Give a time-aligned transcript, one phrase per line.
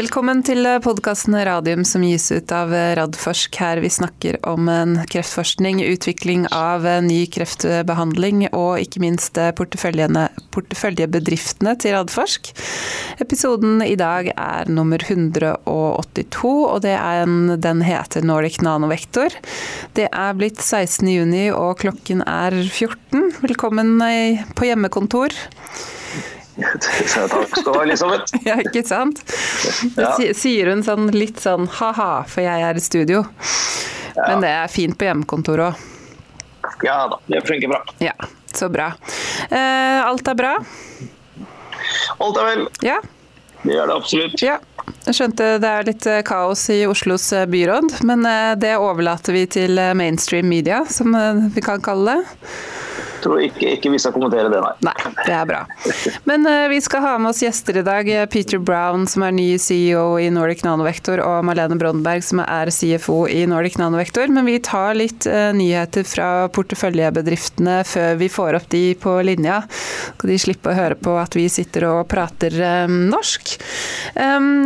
[0.00, 3.52] Velkommen til podkasten Radium som gis ut av Radforsk.
[3.60, 4.64] Her vi snakker om
[5.12, 12.48] kreftforskning, utvikling av ny kreftbehandling og ikke minst porteføljebedriftene til Radforsk.
[13.20, 19.28] Episoden i dag er nummer 182, og en, den heter Nordic Nanovektor.
[20.00, 23.44] Det er blitt 16.6 og klokken er 14.
[23.44, 24.00] Velkommen
[24.56, 25.28] på hjemmekontor.
[26.60, 28.40] Takk skal du ha, Elisabeth.
[28.48, 29.22] ja, ikke sant.
[29.96, 30.14] Ja.
[30.36, 33.24] sier hun sånn litt sånn ha-ha, for jeg er i studio.
[34.16, 34.26] Ja.
[34.26, 35.86] Men det er fint på hjemmekontoret òg.
[36.84, 37.80] Ja da, det funker bra.
[38.00, 38.14] Ja,
[38.56, 38.92] så bra.
[39.50, 40.54] Eh, alt er bra?
[42.20, 42.68] Alt er vel.
[42.84, 43.00] Ja.
[43.62, 44.42] Det gjør det absolutt.
[44.42, 44.58] Ja.
[45.06, 49.36] Jeg skjønte det er litt eh, kaos i Oslos eh, byråd, men eh, det overlater
[49.36, 51.14] vi til mainstream media, som
[51.54, 52.48] vi kan kalle det
[53.24, 54.72] tror ikke, ikke vi skal kommentere det, nei.
[54.86, 55.60] Nei, Det er bra.
[56.28, 58.10] Men uh, vi skal ha med oss gjester i dag.
[58.32, 63.24] Peter Brown, som er ny CEO i Nordic Nanovektor, og Marlene Brondberg, som er CFO
[63.30, 64.30] i Nordic Nanovektor.
[64.32, 69.60] Men vi tar litt uh, nyheter fra porteføljebedriftene før vi får opp de på linja.
[70.16, 73.56] Skal de slippe å høre på at vi sitter og prater um, norsk.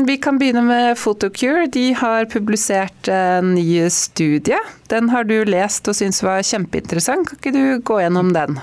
[0.04, 1.66] Vi kan begynne med Photocure.
[1.72, 4.58] De har publisert en ny studie.
[4.94, 7.26] Den har du lest og syns var kjempeinteressant.
[7.28, 8.60] Kan ikke du gå gjennom den?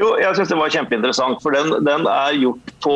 [0.00, 1.42] Jo, jeg syns det var kjempeinteressant.
[1.42, 2.94] For den, den er gjort på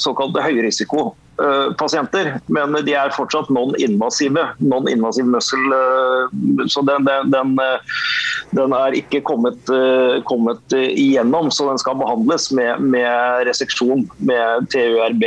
[0.00, 2.38] såkalt høyrisikopasienter.
[2.46, 4.46] men de er fortsatt non-invasive.
[4.62, 5.80] Non-invasive muscle,
[6.72, 7.48] så den, den, den,
[8.56, 9.60] den, er ikke kommet,
[10.24, 15.24] kommet, igjennom, så den skal behandles med, med reseksjon, med TURB.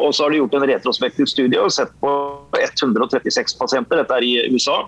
[0.00, 2.10] Og så har de gjort en retrospektiv studie og sett på
[2.56, 4.86] 136 pasienter, dette er i USA.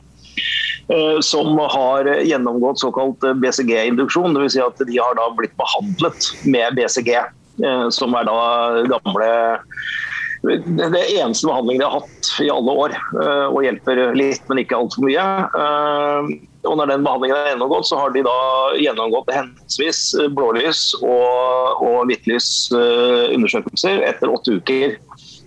[0.88, 4.34] Eh, som har gjennomgått såkalt BCG-induksjon.
[4.34, 4.52] Dvs.
[4.52, 7.16] Si at de har da blitt behandlet med BCG,
[7.64, 8.36] eh, som er da
[8.94, 9.30] gamle
[10.46, 14.78] det eneste behandlingen de har hatt i alle år, eh, og hjelper litt, men ikke
[14.78, 15.24] altfor mye.
[16.66, 18.36] Og når den behandlingen er gjennomgått, så har de da
[18.78, 20.00] gjennomgått henholdsvis
[20.38, 24.94] blålys og, hvitlys etter åtte uker.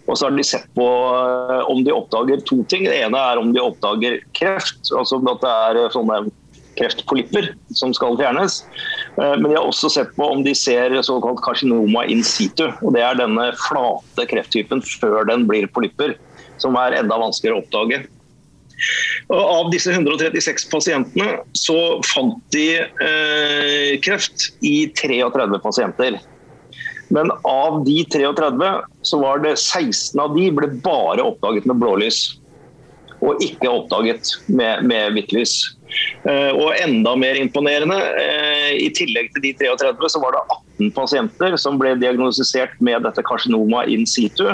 [0.09, 2.87] Og så har de sett på eh, om de oppdager to ting.
[2.89, 6.21] Det ene er om de oppdager kreft, altså at det er eh, sånne
[6.79, 8.61] kreftpolypper som skal fjernes.
[9.19, 12.67] Eh, men de har også sett på om de ser såkalt karsinoma in situ.
[12.81, 16.15] og Det er denne flate krefttypen før den blir polypper,
[16.61, 18.01] som er enda vanskeligere å oppdage.
[19.29, 26.19] Og av disse 136 pasientene så fant de eh, kreft i 33 pasienter.
[27.09, 28.69] Men av de 33
[29.01, 32.21] så var det 16 av de ble bare oppdaget med blålys.
[33.19, 35.35] Og ikke oppdaget med, med hvitt
[36.21, 40.43] Uh, og enda mer imponerende, uh, i tillegg til de 33, så var det
[40.85, 44.45] 18 pasienter som ble diagnostisert med dette karsinoma in situ.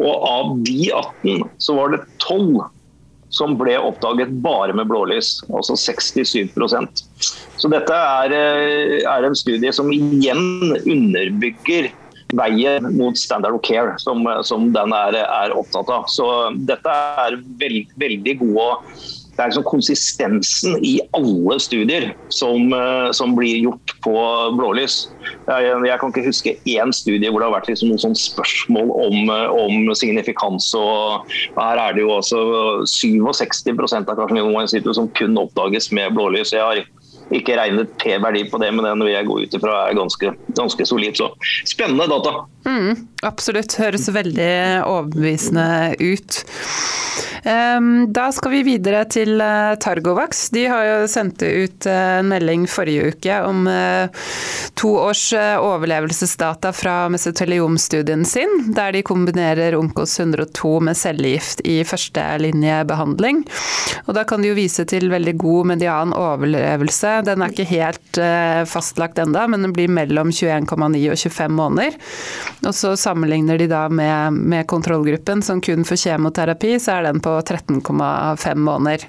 [0.00, 2.64] Og av de 18 så var det 12
[3.36, 7.04] som ble oppdaget bare med blålys, altså 67%
[7.56, 11.92] Så dette er, eh, er en studie som igjen underbygger
[12.34, 16.08] veien mot standard of care, som, som den er, er, opptatt av.
[16.10, 16.26] Så
[16.66, 18.68] dette er veld, veldig gode
[19.36, 24.16] det er liksom konsistensen i alle studier som, eh, som blir gjort på
[24.56, 25.10] blålys.
[25.44, 28.92] Jeg, jeg, kan ikke huske én studie hvor det har vært liksom noen sånn spørsmål
[28.96, 30.72] om, eh, om, signifikans.
[30.78, 32.40] og Her er det jo også
[32.88, 36.54] 67% av karsinoma som kun oppdages med blålys.
[36.56, 36.84] Jeg har
[37.34, 40.86] ikke regnet P-verdi på det, men den vil jeg gå ut ifra er ganske, ganske
[40.86, 41.18] solid.
[41.18, 41.28] Så
[41.66, 42.46] spennende data.
[42.68, 43.76] Mm, absolutt.
[43.80, 44.52] Høres veldig
[44.86, 45.68] overbevisende
[46.00, 46.40] ut.
[47.46, 50.48] Um, da skal vi videre til uh, Targovax.
[50.54, 54.10] De har jo sendt ut uh, en melding forrige uke om uh,
[54.74, 63.44] to års overlevelsesdata fra mesoteliomstudien sin, der de kombinerer Onkos 102 med cellegift i førstelinjebehandling.
[64.06, 68.20] Og da kan de jo vise til veldig god median overlevelse den er ikke helt
[68.20, 71.96] eh, fastlagt enda, men den blir mellom 21,9 og 25 måneder.
[72.66, 77.22] Og så sammenligner de da med, med kontrollgruppen som kun får kjemoterapi, så er den
[77.24, 79.06] på 13,5 måneder.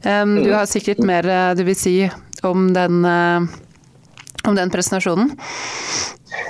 [0.00, 1.94] Du har sikkert mer eh, du vil si
[2.42, 3.40] om den, eh,
[4.48, 5.34] om den presentasjonen?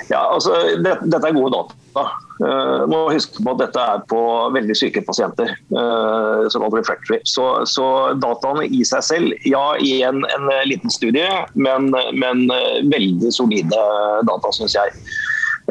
[0.09, 0.53] Ja, altså,
[0.83, 2.09] det, Dette er gode data.
[2.41, 4.19] Uh, må huske på at dette er på
[4.55, 5.51] veldig syke pasienter.
[5.69, 7.19] Uh, refractory.
[7.27, 7.85] Så, så,
[8.17, 12.47] dataene i seg selv, ja i en, en liten studie, men, men
[12.93, 13.83] veldig solide
[14.27, 14.95] data, syns jeg.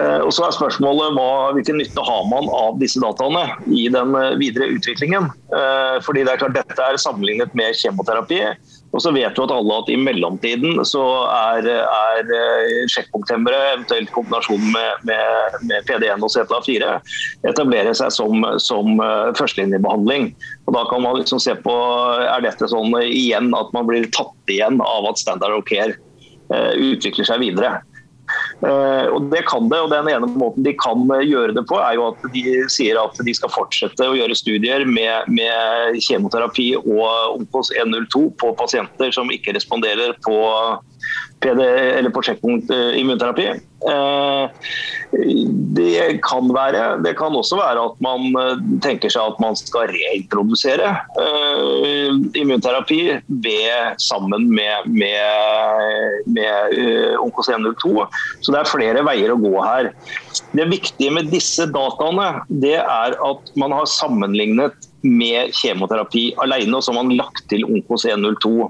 [0.00, 4.17] Uh, og så er spørsmålet hva, Hvilken nytte har man av disse dataene i den
[4.41, 5.31] videre utviklingen?
[6.06, 8.38] fordi det er klart Dette er sammenlignet med kjemoterapi.
[8.91, 14.11] Og så vet jo at alle at i mellomtiden så er, er eh, sjekkpunkthemmere, eventuelt
[14.14, 16.96] kombinasjon med, med, med PD1 og CTA4,
[17.53, 20.32] etablerer seg som, som eh, førstelinjebehandling.
[20.67, 21.76] Og Da kan man liksom se på
[22.25, 25.94] er dette sånn igjen at man blir tatt igjen av at standard of care
[26.50, 27.79] eh, utvikler seg videre.
[28.60, 31.78] Eh, og Det kan det, og den ene måten de kan eh, gjøre det på,
[31.80, 32.42] er jo at de
[32.72, 38.52] sier at de skal fortsette å gjøre studier med, med kjemoterapi og Onkos 102 på
[38.60, 40.36] pasienter som ikke responderer på
[41.40, 41.60] PD,
[41.98, 43.50] eller på sjekkpunkt eh, immunterapi.
[45.81, 46.82] Det kan være.
[47.00, 48.26] Det kan også være at man
[48.84, 50.90] tenker seg at man skal reintrodusere
[52.37, 52.98] immunterapi
[53.40, 56.76] ved, sammen med, med, med
[57.25, 58.04] Onkos 102.
[58.44, 59.90] Så det er flere veier å gå her.
[60.52, 66.84] Det viktige med disse dataene det er at man har sammenlignet med kjemoterapi alene, og
[66.84, 68.69] så har man lagt til Onkos 102.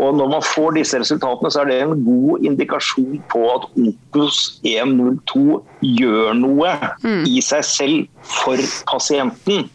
[0.00, 4.40] Og Når man får disse resultatene, så er det en god indikasjon på at Opus
[4.66, 6.72] 102 gjør noe
[7.04, 7.22] mm.
[7.30, 8.58] i seg selv for
[8.90, 9.68] pasienten.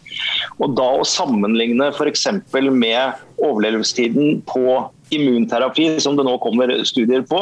[0.60, 2.26] Og da å sammenligne f.eks.
[2.52, 4.64] med overlevelsestiden på
[5.10, 7.40] immunterapi, som det nå kommer studier på,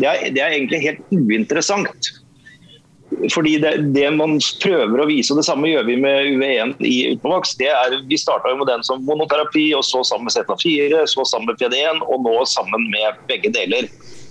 [0.00, 2.14] det er, det er egentlig helt uinteressant.
[3.32, 6.94] Fordi det, det, man prøver å vise, og det samme gjør vi med UV1 i
[7.12, 11.24] Ulpavax, det er Vi starta med den som monoterapi, og så sammen med Z4, så
[11.28, 13.86] sammen med PD1, og nå sammen med begge deler.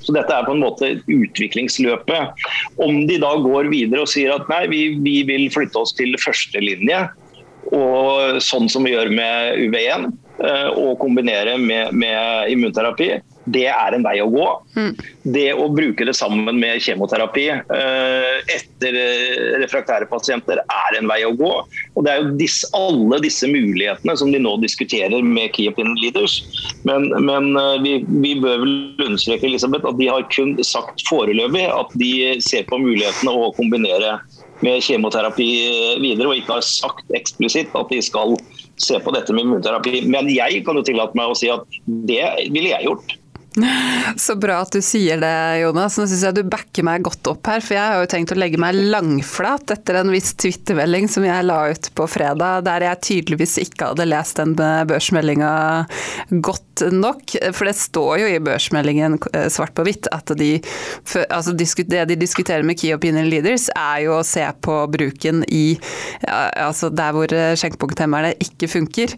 [0.06, 2.44] Så dette er på en måte utviklingsløpet.
[2.84, 6.14] Om de da går videre og sier at nei, vi, vi vil flytte oss til
[6.22, 7.08] førstelinje,
[7.74, 10.12] og sånn som vi gjør med UV1,
[10.46, 14.46] eh, og kombinere med, med immunterapi, det er en vei å gå.
[14.76, 14.92] Mm.
[15.36, 21.22] Det å bruke det sammen med kjemoterapi eh, etter eh, refraktære pasienter er en vei
[21.28, 21.52] å gå.
[21.94, 25.98] Og Det er jo disse, alle disse mulighetene som de nå diskuterer med Key Opinion
[26.02, 26.40] Leaders.
[26.88, 28.76] Men, men eh, vi, vi, bør vel
[29.08, 32.12] understreke Elisabeth, at de har kun sagt foreløpig at de
[32.44, 34.18] ser på mulighetene å kombinere
[34.64, 35.48] med kjemoterapi
[36.00, 38.38] videre, og ikke har sagt eksplisitt at de skal
[38.82, 40.06] se på dette med immunterapi.
[40.12, 43.16] Men jeg kan jo tillate meg å si at det ville jeg gjort.
[44.18, 45.98] Så bra at du sier det, Jonas.
[45.98, 47.64] Nå syns jeg du backer meg godt opp her.
[47.64, 51.48] For jeg har jo tenkt å legge meg langflat etter en viss twittermelding som jeg
[51.48, 55.52] la ut på fredag, der jeg tydeligvis ikke hadde lest den børsmeldinga
[56.46, 57.38] godt nok.
[57.56, 60.58] For det står jo i børsmeldingen eh, svart på hvitt at de,
[61.30, 65.78] altså det de diskuterer med Key Opinion Leaders, er jo å se på bruken i
[66.26, 69.16] altså der hvor eh, skjenkepunkthemmerne ikke funker.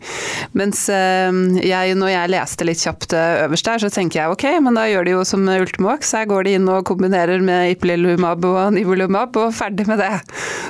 [0.57, 1.31] Mens eh,
[1.65, 5.07] jeg, når jeg leste litt kjapt øverst der, så tenker jeg ok, men da gjør
[5.07, 6.13] de jo som Ultimovax.
[6.17, 10.13] Her går de inn og kombinerer med Iplilumab og nivolumab, og ferdig med det.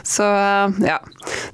[0.07, 0.27] Så
[0.85, 0.99] ja.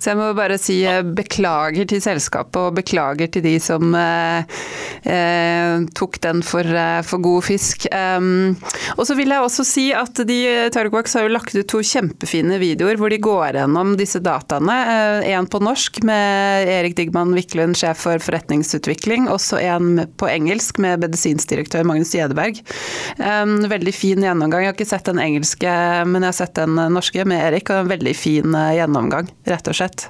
[0.03, 4.59] Så jeg må bare si eh, beklager til selskapet, og beklager til de som eh,
[5.07, 7.87] eh, tok den for, eh, for god fisk.
[7.93, 8.55] Um,
[8.97, 10.39] og så vil jeg også si at de,
[10.73, 14.75] Targovax har jo lagt ut to kjempefine videoer hvor de går gjennom disse dataene.
[15.29, 21.03] En på norsk med Erik Digman Wiklund, sjef for forretningsutvikling, også en på engelsk med
[21.05, 22.59] medisinsdirektør Magnus Gjedeberg.
[23.73, 24.65] Veldig fin gjennomgang.
[24.65, 25.77] Jeg har ikke sett den engelske,
[26.09, 29.69] men jeg har sett den norske med Erik, og en veldig fin eh, gjennomgang, rett
[29.69, 30.07] og slett.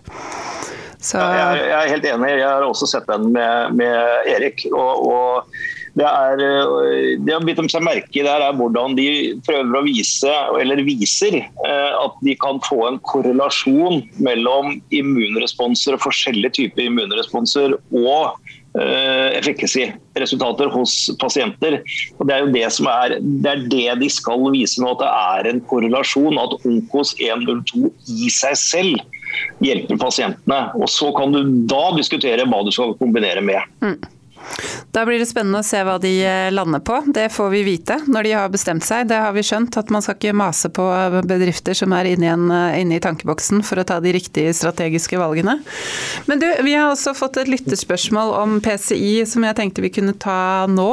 [1.04, 1.20] Så...
[1.20, 2.34] Ja, jeg, er helt enig.
[2.40, 4.64] Jeg har også sett den med, med Erik.
[4.72, 5.56] og, og
[5.94, 9.08] det, er, eh, det har bitt seg merke i er hvordan de
[9.46, 10.32] prøver å vise,
[10.62, 17.78] eller viser, eh, at de kan få en korrelasjon mellom immunresponser og forskjellige typer immunresponser
[17.78, 18.43] og
[18.74, 21.76] Eh, efficacy-resultater hos pasienter.
[22.18, 25.04] Og Det er jo det som er, det er det de skal vise nå, at
[25.04, 26.40] det er en korrelasjon.
[26.42, 29.04] At Onkos 102 i seg selv
[29.62, 30.60] hjelper pasientene.
[30.74, 33.62] Og Så kan du da diskutere hva du skal kombinere med.
[33.86, 34.00] Mm.
[34.94, 37.00] Da blir det spennende å se hva de eh, lander på.
[37.16, 39.08] Det får vi vite når de har bestemt seg.
[39.10, 40.86] Det har vi skjønt, at man skal ikke mase på
[41.30, 45.20] bedrifter som er inne, igjen, eh, inne i tankeboksen for å ta de riktige strategiske
[45.20, 45.58] valgene.
[46.30, 50.18] Men du, vi har også fått et lytterspørsmål om PCI som jeg tenkte vi kunne
[50.20, 50.92] ta nå.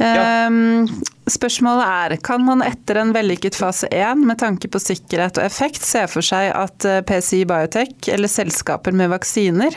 [0.00, 0.46] Ja.
[0.48, 0.88] Um,
[1.26, 5.82] Spørsmålet er, kan man etter en vellykket fase 1 med tanke på sikkerhet og effekt
[5.82, 9.74] se for seg at eh, PCI Biotech eller selskaper med vaksiner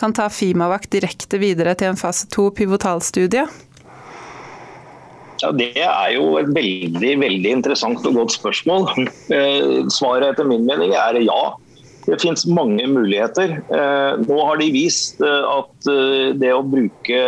[0.00, 3.46] kan ta Fimavac direkte videre til en fase 2 pivotalstudie?
[5.38, 8.90] Ja, Det er jo et veldig veldig interessant og godt spørsmål.
[9.30, 11.42] Eh, svaret etter min mening er ja.
[12.08, 13.50] Det finnes mange muligheter.
[13.68, 17.18] Eh, nå har de vist eh, at eh, det å bruke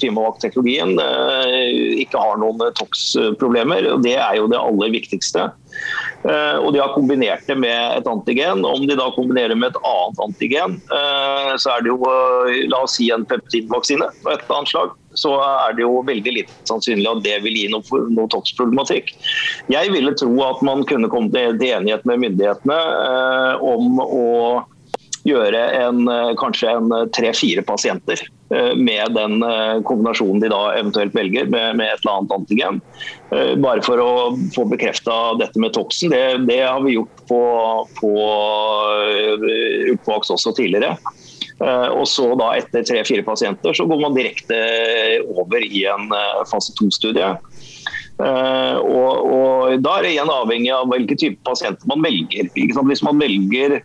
[0.00, 0.94] Fimovac-teknologien
[2.00, 3.90] ikke har noen TOX-problemer.
[3.92, 5.50] og Det er jo det aller viktigste.
[6.24, 8.64] Og De har kombinert det med et antigen.
[8.66, 12.08] Om de da kombinerer med et annet antigen, så er det jo
[12.72, 16.56] la oss si en peptidvaksine av et annet slag så er det jo veldig lite
[16.68, 19.12] sannsynlig at det vil gi noe, noe toksproblematikk.
[19.72, 24.26] Jeg ville tro at man kunne komme til enighet med myndighetene eh, om å
[25.28, 28.20] gjøre en, eh, kanskje en eh, tre-fire pasienter
[28.54, 29.42] eh, med den
[29.88, 32.80] kombinasjonen de da eventuelt velger, med, med, et eller annet antigen.
[33.62, 34.12] Bare for å
[34.54, 36.12] få bekrefta dette med toksen.
[36.14, 37.40] Det, det, har vi gjort på,
[37.98, 38.12] på
[39.92, 40.96] Ultvaks også tidligere.
[41.58, 44.58] Og så da Etter tre-fire pasienter så går man direkte
[45.32, 46.12] over i en
[46.46, 47.32] fase to-studie.
[48.18, 52.46] Og, og, Da er det igjen avhengig av hvilken type pasienter man velger.
[52.54, 53.80] Hvis man velger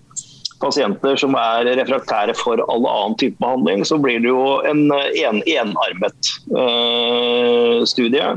[0.63, 5.41] pasienter som er refraktære for all annen type behandling, så blir det jo en, en
[5.41, 8.33] enarmet uh, studie.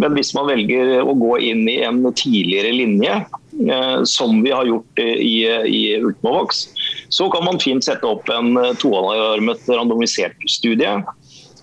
[0.00, 3.20] Men hvis man velger å gå inn i en tidligere linje,
[3.68, 6.66] uh, som vi har gjort i, i Ultimovox,
[7.12, 10.94] så kan man fint sette opp en toarmet randomisert studie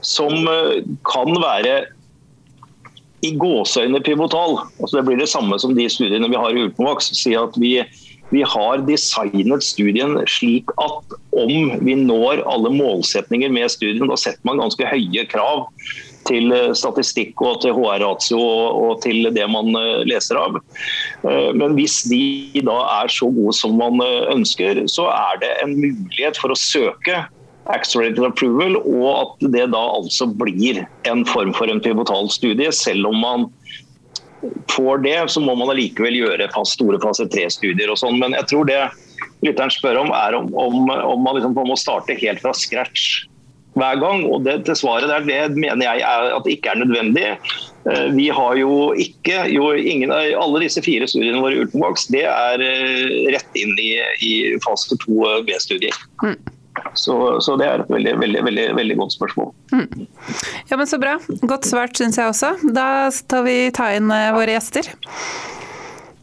[0.06, 1.82] som uh, kan være
[3.26, 4.62] i gåseøyne pivotal.
[4.80, 7.12] Altså det blir det samme som de studiene vi har i Ultimovox.
[7.20, 7.82] Si at vi
[8.30, 14.46] vi har designet studien slik at om vi når alle målsetninger med studien, da setter
[14.46, 15.66] man ganske høye krav
[16.30, 20.60] til eh, statistikk og til HR-ratio og til det man eh, leser av.
[21.26, 25.76] Eh, men hvis de da er så gode som man ønsker, så er det en
[25.78, 27.24] mulighet for å søke
[27.70, 33.12] accelerated approval, og at det da altså blir en form for en pivotal studie, selv
[33.12, 33.46] om man
[34.72, 38.18] får det, så må man allikevel gjøre store fase tre-studier og sånn.
[38.22, 38.80] Men jeg tror det
[39.46, 43.28] lytteren spør om, er om, om, om man liksom må starte helt fra scratch
[43.78, 44.26] hver gang.
[44.30, 47.26] Og det, til svaret der, det mener jeg er at det ikke er nødvendig.
[47.90, 52.64] Eh, vi har jo ikke jo ingen, Alle disse fire studiene våre Ultimovax, det er
[52.64, 53.92] eh, rett inn i,
[54.26, 54.34] i
[54.66, 55.96] fase to B-studier.
[56.24, 56.38] Mm.
[56.96, 59.50] Så, så, det er et veldig, veldig, veldig, veldig godt spørsmål.
[59.76, 60.06] Mm.
[60.70, 61.18] Ja, men Så bra.
[61.44, 62.56] Godt svart, syns jeg også.
[62.76, 64.88] Da tar vi ta inn våre gjester.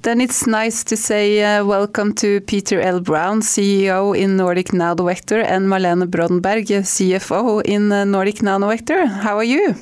[0.06, 3.00] Then it's nice to say uh, welcome to Peter L.
[3.00, 9.08] Braun, CEO in Nordic Nanovector, and Malene Brondberg, CFO in uh, Nordic Nanovector.
[9.08, 9.74] How are you?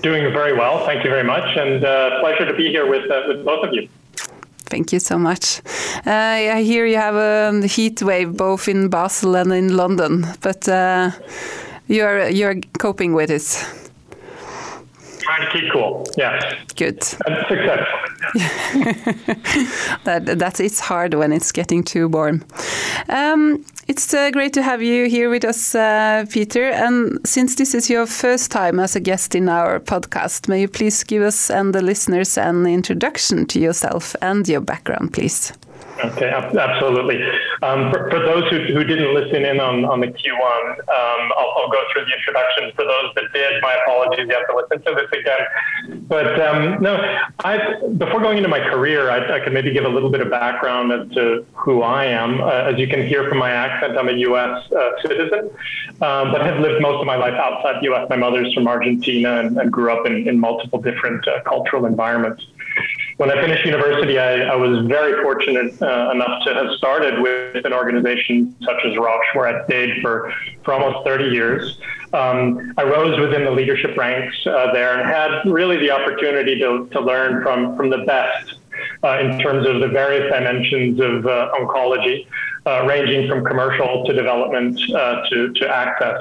[0.00, 3.24] Doing very well, thank you very much, and uh, pleasure to be here with, uh,
[3.28, 3.86] with both of you.
[4.64, 5.60] Thank you so much.
[6.06, 10.66] Uh, I hear you have a heat wave both in Basel and in London, but
[10.66, 11.10] uh,
[11.86, 13.77] you're you're coping with it.
[15.28, 16.06] Trying to keep cool.
[16.16, 16.56] Yeah.
[16.76, 17.04] Good.
[17.26, 17.98] And successful.
[20.04, 22.46] that that's it's hard when it's getting too warm.
[23.10, 26.70] Um, it's uh, great to have you here with us, uh, Peter.
[26.70, 30.68] And since this is your first time as a guest in our podcast, may you
[30.68, 35.52] please give us and the listeners an introduction to yourself and your background, please?
[36.04, 37.20] Okay, absolutely.
[37.62, 41.54] Um, for, for, those who, who didn't listen in on, on the Q1, um, I'll,
[41.56, 42.70] I'll, go through the introduction.
[42.76, 46.06] For those that did, my apologies, you have to listen to this again.
[46.06, 46.96] But um, no,
[47.40, 50.30] I, before going into my career, I, I could maybe give a little bit of
[50.30, 52.40] background as to who I am.
[52.40, 54.72] Uh, as you can hear from my accent, I'm a U.S.
[54.72, 55.50] Uh, citizen,
[56.00, 58.06] um, but have lived most of my life outside the U.S.
[58.08, 62.46] My mother's from Argentina and, and grew up in, in multiple different uh, cultural environments
[63.18, 67.64] when I finished university, I, I was very fortunate uh, enough to have started with
[67.64, 70.32] an organization such as Roche, where I stayed for,
[70.64, 71.78] for almost 30 years.
[72.12, 76.88] Um, I rose within the leadership ranks uh, there and had really the opportunity to,
[76.92, 78.54] to learn from, from the best
[79.04, 82.26] uh, in terms of the various dimensions of uh, oncology,
[82.66, 86.20] uh, ranging from commercial to development uh, to, to access.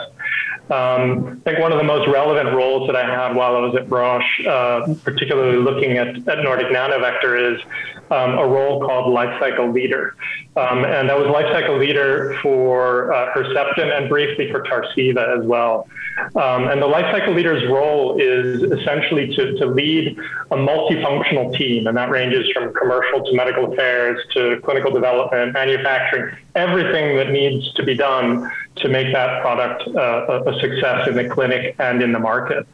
[0.70, 3.76] Um, I think one of the most relevant roles that I had while I was
[3.76, 7.62] at Roche, uh, particularly looking at, at Nordic Nanovector, is
[8.12, 10.16] um, a role called lifecycle leader.
[10.56, 15.88] Um, and I was lifecycle leader for uh, Herceptin and briefly for Tarceva as well.
[16.36, 20.18] Um, and the lifecycle leader's role is essentially to, to lead
[20.52, 26.36] a multifunctional team, and that ranges from commercial to medical affairs to clinical development, manufacturing,
[26.56, 31.30] everything that needs to be done to make that product uh, a success in the
[31.30, 32.68] clinic and in the market.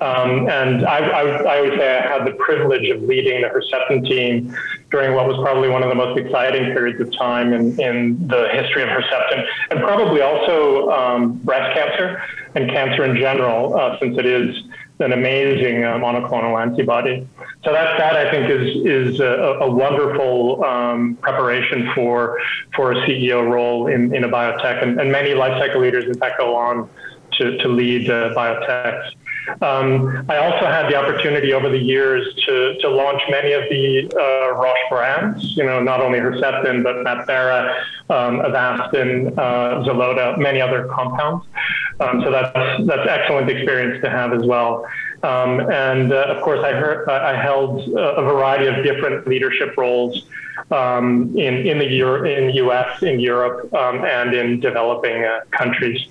[0.00, 4.06] Um, and I, I, I, would say I had the privilege of leading the Herceptin
[4.06, 4.54] team
[4.90, 8.48] during what was probably one of the most exciting periods of time in, in the
[8.52, 12.22] history of Herceptin, and probably also um, breast cancer
[12.54, 14.64] and cancer in general, uh, since it is
[14.98, 17.26] an amazing uh, monoclonal antibody.
[17.64, 22.38] So that that I think is is a, a wonderful um, preparation for
[22.74, 26.14] for a CEO role in, in a biotech, and, and many life cycle leaders in
[26.14, 26.88] fact go on
[27.38, 29.12] to, to lead uh, biotechs.
[29.62, 34.10] Um, I also had the opportunity over the years to, to launch many of the
[34.14, 37.78] uh, Roche brands, you know, not only Herceptin, but MabThera,
[38.10, 41.46] um, Avastin, uh, many other compounds.
[42.00, 42.52] Um, so that's
[42.86, 44.84] that's excellent experience to have as well.
[45.22, 50.26] Um, and uh, of course, I, heard, I held a variety of different leadership roles
[50.70, 51.86] um, in in the
[52.24, 56.06] in U.S., in Europe, um, and in developing uh, countries.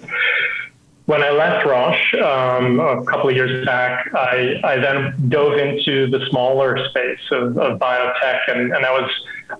[1.06, 6.10] When I left Roche um, a couple of years back, I, I, then dove into
[6.10, 9.12] the smaller space of, of biotech, and, and I was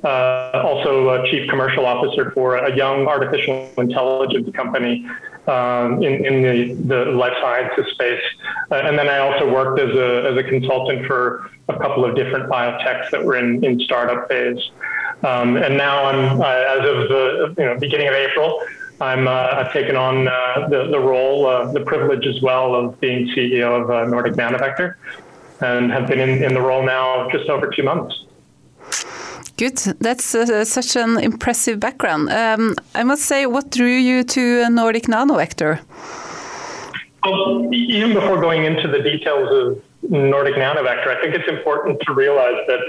[0.04, 5.08] uh, also a chief commercial officer for a young artificial intelligence company
[5.48, 8.24] um, in, in the, the life sciences space.
[8.72, 12.16] Uh, and then I also worked as a, as a consultant for a couple of
[12.16, 14.72] different biotechs that were in, in startup phase.
[15.24, 18.60] Um, and now I'm, uh, as of the you know, beginning of April,
[19.02, 23.00] I'm, uh, I've taken on uh, the, the role, uh, the privilege as well of
[23.02, 24.96] being CEO of uh, Nordic Nanovector
[25.62, 28.24] and have been in, in the role now just over two months.
[29.58, 29.78] Good.
[30.00, 32.30] That's uh, such an impressive background.
[32.30, 35.80] Um, I must say, what drew you to Nordic Nanovector?
[37.24, 42.14] Well, even before going into the details of Nordic Nanovector, I think it's important to
[42.14, 42.80] realize that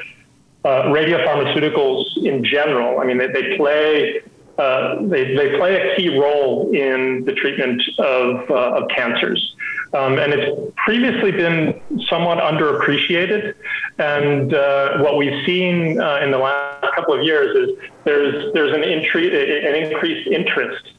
[0.64, 4.22] uh, radiopharmaceuticals in general, I mean, they, they play
[4.58, 9.54] uh, they, they play a key role in the treatment of, uh, of cancers.
[9.92, 13.54] Um, and it's previously been somewhat underappreciated.
[13.98, 18.74] And uh, what we've seen uh, in the last couple of years is there's, there's
[18.74, 20.92] an, intri- an increased interest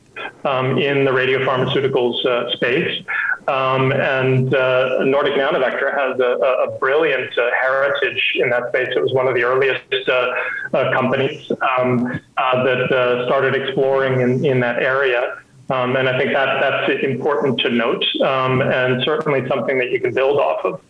[0.45, 3.03] um, in the radiopharmaceuticals uh, space.
[3.47, 8.89] Um, and uh, Nordic Nanovector has a, a brilliant uh, heritage in that space.
[8.95, 10.33] It was one of the earliest uh,
[10.73, 15.41] uh, companies um, uh, that started exploring in, in that area.
[15.69, 19.99] Um, and I think that that's important to note, um, and certainly something that you
[19.99, 20.81] can build off of.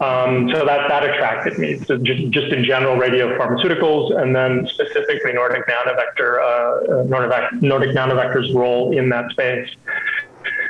[0.00, 1.78] Um, so that that attracted me.
[1.78, 7.90] So just, just in general, radio pharmaceuticals, and then specifically Nordic Nanovector, uh, Nordic, Nordic
[7.90, 9.68] Nanovector's role in that space.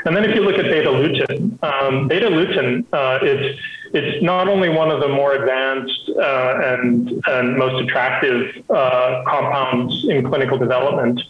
[0.04, 3.58] And then if you look at Betalutin, um, Betalutin uh, is
[3.92, 10.06] it's not only one of the more advanced uh, and, and most attractive uh, compounds
[10.08, 11.20] in clinical development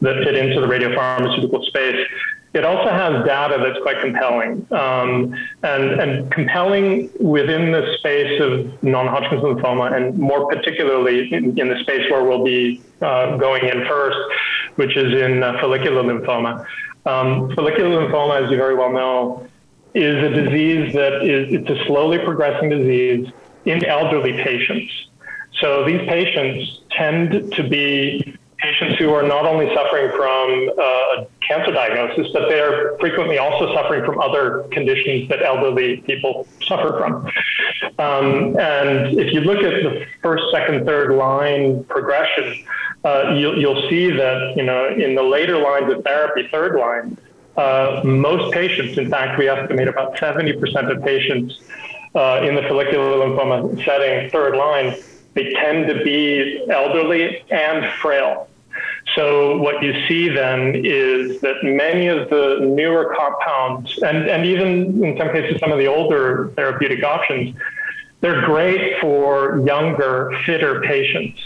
[0.00, 2.06] that fit into the radiopharmaceutical space,
[2.54, 8.82] it also has data that's quite compelling um, and, and compelling within the space of
[8.82, 13.84] non-Hodgkin's lymphoma and more particularly in, in the space where we'll be uh, going in
[13.86, 14.18] first,
[14.76, 16.66] which is in uh, follicular lymphoma.
[17.04, 19.46] Um, follicular lymphoma, as you very well know,
[19.94, 23.30] is a disease that is it's a slowly progressing disease
[23.64, 24.92] in elderly patients.
[25.60, 31.26] So these patients tend to be patients who are not only suffering from uh, a
[31.46, 37.26] cancer diagnosis, but they're frequently also suffering from other conditions that elderly people suffer from.
[37.98, 42.64] Um, and if you look at the first, second, third line progression,
[43.04, 47.16] uh, you'll, you'll see that you know in the later lines of therapy, third line,
[47.56, 51.60] uh, most patients, in fact, we estimate about 70% of patients
[52.14, 54.94] uh, in the follicular lymphoma setting, third line,
[55.34, 58.47] they tend to be elderly and frail.
[59.14, 65.04] So what you see then is that many of the newer compounds, and, and even
[65.04, 67.56] in some cases some of the older therapeutic options,
[68.20, 71.40] they're great for younger, fitter patients.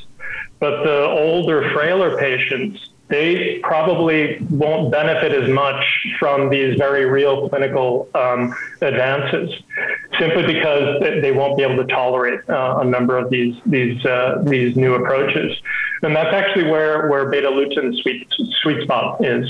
[0.58, 5.84] But the older, frailer patients, they probably won't benefit as much
[6.18, 9.52] from these very real clinical um, advances,
[10.18, 14.42] simply because they won't be able to tolerate uh, a number of these these uh,
[14.44, 15.56] these new approaches.
[16.02, 18.26] And that's actually where where Betalutin sweet
[18.62, 19.46] sweet spot is.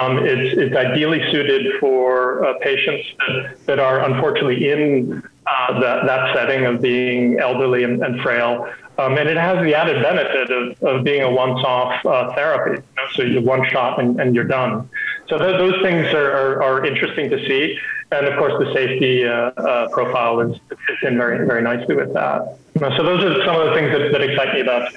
[0.00, 6.06] Um, it's it's ideally suited for uh, patients that, that are unfortunately in uh, that,
[6.06, 8.70] that setting of being elderly and, and frail.
[8.98, 12.82] Um, and it has the added benefit of, of being a once-off uh, therapy.
[13.14, 14.90] So you one shot and, and, you're done.
[15.28, 17.78] So th- those things are, are, are, interesting to see.
[18.10, 22.12] And of course, the safety uh, uh, profile is, fits in very, very nicely with
[22.14, 22.58] that.
[22.78, 24.92] So those are some of the things that, that excite me about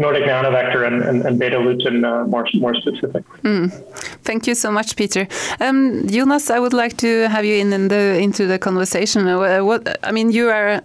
[0.00, 3.22] Nordic Nanovector and, and, and Betalutin uh, more, more specific.
[3.42, 3.70] Mm.
[4.28, 5.28] Thank you so much, Peter.
[5.60, 9.28] Um, Jonas, I would like to have you in, in the, into the conversation.
[9.28, 10.80] Uh, what, I mean, you are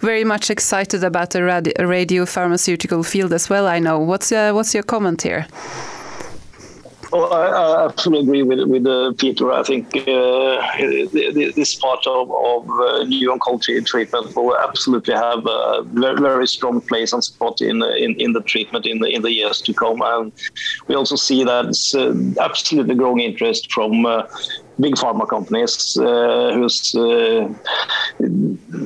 [0.00, 1.42] very much excited about the
[1.78, 3.98] radio pharmaceutical field as well, I know.
[3.98, 5.46] What's, uh, what's your comment here?
[7.14, 9.52] Well, I, I, absolutely agree with with uh, Peter.
[9.52, 10.58] I think uh,
[11.54, 16.80] this part of, of uh, new oncology treatment will absolutely have a very, very strong
[16.80, 20.02] place and spot in, in in the treatment in the in the years to come.
[20.02, 20.32] And
[20.88, 24.24] we also see that it's uh, absolutely growing interest from uh,
[24.80, 27.48] big pharma companies uh, who's uh,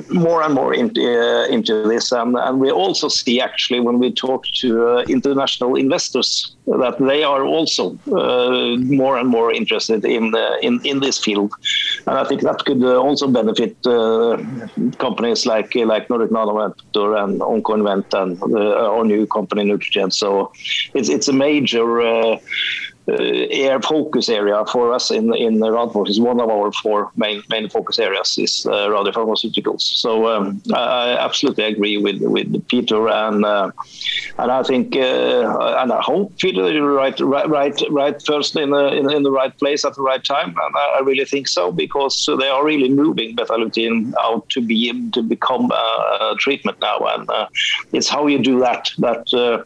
[0.09, 2.11] more and more into, uh, into this.
[2.11, 7.43] And, and we also see actually when we talk to international investors that they are
[7.43, 11.51] also more and more interested in, in in this field,
[12.05, 13.75] and I think that could also benefit
[14.99, 20.13] companies like like Nordic Nanovector and Oncoinvent and our new company Nucligen.
[20.13, 20.51] So
[20.93, 22.37] it's it's a major uh,
[23.51, 27.69] air focus area for us in in Radforsk is one of our four main main
[27.69, 29.81] focus areas is uh, radiopharmaceuticals.
[29.81, 33.71] So um, I absolutely agree with with Peter and uh,
[34.37, 38.87] and I think uh, and I hope Peter is right right right first in the
[38.87, 40.49] in, in, the right place at the right time.
[40.49, 45.09] And I, I really think so because they are really moving Betalutin out to be
[45.11, 45.85] to become a,
[46.21, 47.47] a treatment now, and uh,
[47.93, 48.91] it's how you do that.
[48.97, 49.63] That uh,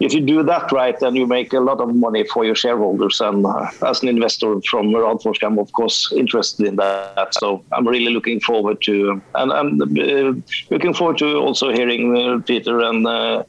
[0.00, 2.76] if you do that right, then you make a lot of money for your share
[2.80, 3.20] shareholders.
[3.20, 7.34] And uh, as an investor from Radforsk, I'm of course interested in that.
[7.34, 10.34] So I'm really looking forward to and I'm uh,
[10.70, 13.44] looking forward to also hearing uh, Peter and uh,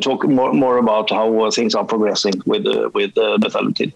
[0.00, 3.92] talk more more about how uh, things are progressing with with Betalutin.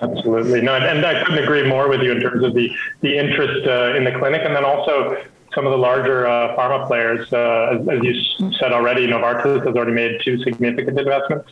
[0.00, 3.66] Absolutely, no, and I couldn't agree more with you in terms of the the interest
[3.96, 5.16] in the clinic, and then also
[5.58, 9.74] some of the larger uh, pharma players, uh, as, as, you said already, Novartis has
[9.74, 11.50] already made two significant investments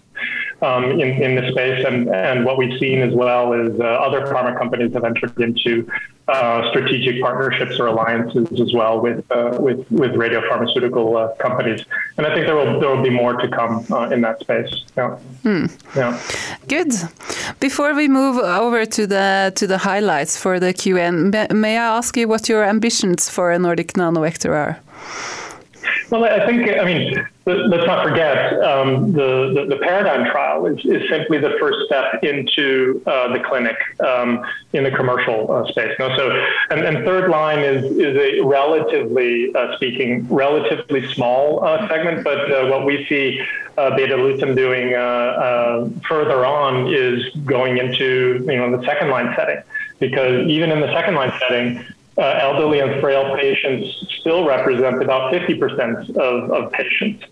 [0.62, 1.84] um, in, in the space.
[1.84, 5.90] And, and what we've seen as well is uh, other pharma companies have entered into
[6.28, 11.84] uh, strategic partnerships or alliances as well with uh, with with radiopharmaceutical uh, companies,
[12.16, 14.84] and I think there will there will be more to come uh, in that space.
[14.96, 15.16] Yeah.
[15.44, 15.66] Hmm.
[15.94, 16.20] yeah.
[16.66, 16.92] Good.
[17.60, 22.16] Before we move over to the to the highlights for the QN, may I ask
[22.16, 23.95] you what your ambitions for Nordic
[26.10, 30.78] Well, I think, I mean, let's not forget um, the, the, the, paradigm trial is,
[30.84, 35.96] is simply the first step into uh, the clinic um, in the commercial uh, space.
[35.98, 36.30] No, so,
[36.70, 42.52] and, and, third line is, is a relatively uh, speaking, relatively small uh, segment, but
[42.52, 43.40] uh, what we see
[43.76, 44.90] uh, Betalutin doing
[46.08, 49.60] further on is going into, you know, the second line setting
[49.98, 51.84] because even in the second line setting,
[52.18, 57.24] uh, elderly and frail patients still represent about 50% of, of patients.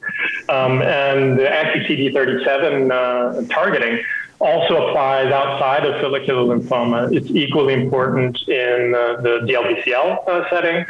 [0.48, 4.02] Um, and the anti-CD37 uh, targeting
[4.40, 7.14] also applies outside of follicular lymphoma.
[7.16, 10.84] It's equally important in uh, the DLBCL uh, setting,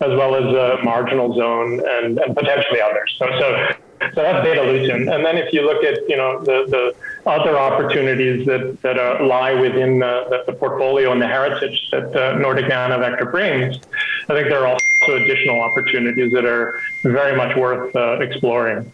[0.00, 3.14] as well as uh, marginal zone and, and potentially others.
[3.18, 5.14] So, so so that's Betalutin.
[5.14, 9.24] And then if you look at, you know, the, the other opportunities that, that uh,
[9.24, 13.76] lie within the, the, portfolio and the heritage that uh, Nordic Nanovector brings,
[14.28, 18.90] I think there are also additional opportunities that are very much worth uh, exploring.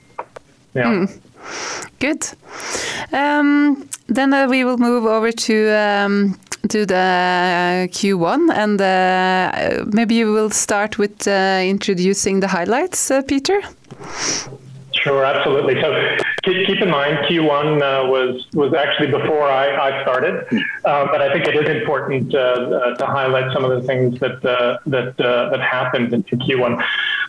[0.74, 1.06] Yeah.
[1.06, 1.20] Mm.
[2.00, 2.28] Good.
[3.12, 6.38] Um, then uh, we will move over to um,
[6.68, 13.22] to the Q1, and uh, maybe you will start with uh, introducing the highlights, uh,
[13.22, 13.62] Peter.
[15.02, 15.80] Sure, absolutely.
[15.80, 20.46] So keep, keep in mind, Q1 uh, was was actually before I, I started,
[20.84, 24.18] uh, but I think it is important uh, uh to highlight some of the things
[24.20, 26.82] that uh, that uh, that happened in Q1.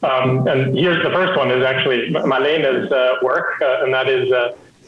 [0.03, 2.89] Um, and here's the first one: is actually Malene's
[3.21, 4.31] work, and that is.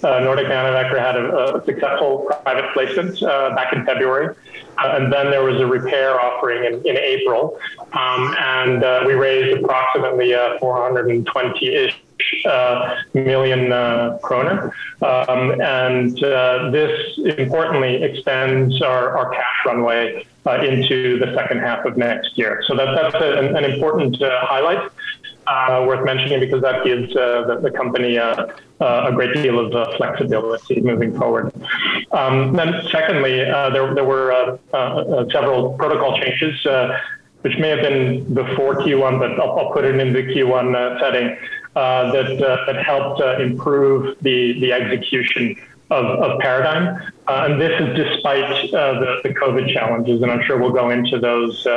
[0.02, 4.34] Nordic Nanovector had a, a, successful private placement back in February,
[4.78, 7.60] and then there was a repair offering in, in April,
[7.92, 12.00] um, and we raised approximately 420-ish
[12.45, 14.73] uh, million uh, kroner.
[15.01, 21.86] Um, and uh, this importantly extends our, our cash runway uh, into the second half
[21.86, 22.63] of next year.
[22.67, 24.91] So that, that's a, an, an, important uh, highlight.
[25.47, 28.53] Uh, worth mentioning because that gives the, the, company a
[29.15, 31.51] great deal of flexibility moving forward.
[32.12, 34.60] Um, then, secondly, there, there were
[35.32, 36.63] several protocol changes
[37.41, 40.99] which may have been before Q1, but I'll, I'll put it in the Q1 uh,
[40.99, 41.38] setting.
[41.75, 45.55] Uh, that uh, that helped uh, improve the the execution
[45.91, 50.71] of, of Paradigm, and this is despite the, the COVID challenges, and I'm sure we'll
[50.71, 51.67] go into those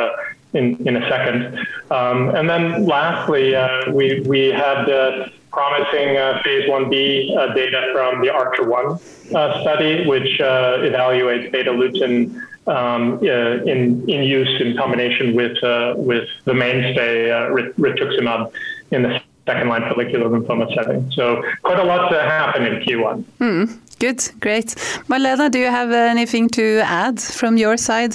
[0.54, 1.58] in in a second.
[1.90, 3.54] Um, and then lastly,
[3.92, 8.98] we we had promising uh, phase 1b uh, data from the Archer 1
[9.34, 15.58] uh, study, which evaluates Betalutin um, in, in use in combination with,
[15.96, 17.28] with the mainstay
[17.76, 18.50] rituximab
[18.90, 21.10] in the second line follicular lymphoma setting.
[21.12, 23.24] So quite a lot to happen in Q1.
[23.40, 24.66] Mm, good, great.
[25.08, 28.14] Malene, do you have anything to add from your side?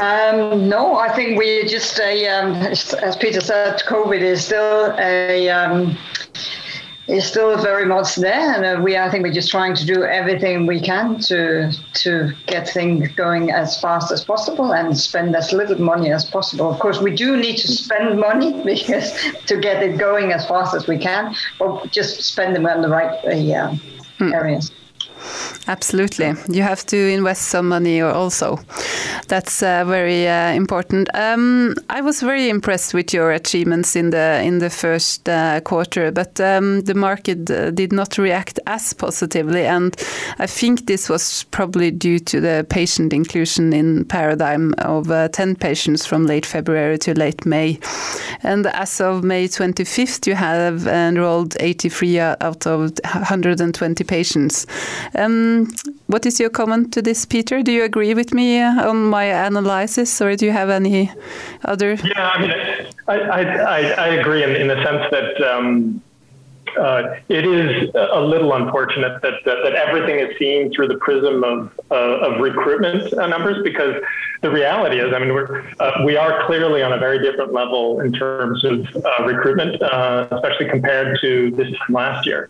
[0.00, 5.48] Um, no, I think we just a, um, as Peter said, COVID is still a
[5.48, 5.98] um,
[7.08, 10.04] is still very much there, and uh, we I think we're just trying to do
[10.04, 15.52] everything we can to to get things going as fast as possible and spend as
[15.52, 16.70] little money as possible.
[16.70, 19.12] Of course, we do need to spend money because
[19.46, 22.88] to get it going as fast as we can, but just spend them on the
[22.88, 23.70] right uh,
[24.18, 24.32] hmm.
[25.66, 26.32] Absolutely.
[26.48, 28.58] You have to invest some money also.
[29.28, 31.08] That's uh, very uh, important.
[31.14, 36.10] Um, I was very impressed with your achievements in the in the first uh, quarter,
[36.10, 39.94] but um, the market uh, did not react as positively, and
[40.38, 45.56] I think this was probably due to the patient inclusion in Paradigm of uh, 10
[45.56, 47.78] patients from late February to late May.
[48.42, 54.66] And as of May 25th, you have enrolled 83 out of 120 patients.
[55.18, 55.68] Um,
[56.06, 57.62] what is your comment to this, Peter?
[57.62, 61.10] Do you agree with me uh, on my analysis, or do you have any
[61.64, 61.94] other?
[61.94, 62.52] Yeah, I mean,
[63.08, 66.00] I, I, I agree in, in the sense that um,
[66.78, 71.44] uh, it is a little unfortunate that, that, that, everything is seen through the prism
[71.44, 74.00] of, uh, of recruitment numbers because
[74.40, 78.00] the reality is, I mean, we're, uh, we are clearly on a very different level
[78.00, 82.48] in terms of uh, recruitment, uh, especially compared to this time last year.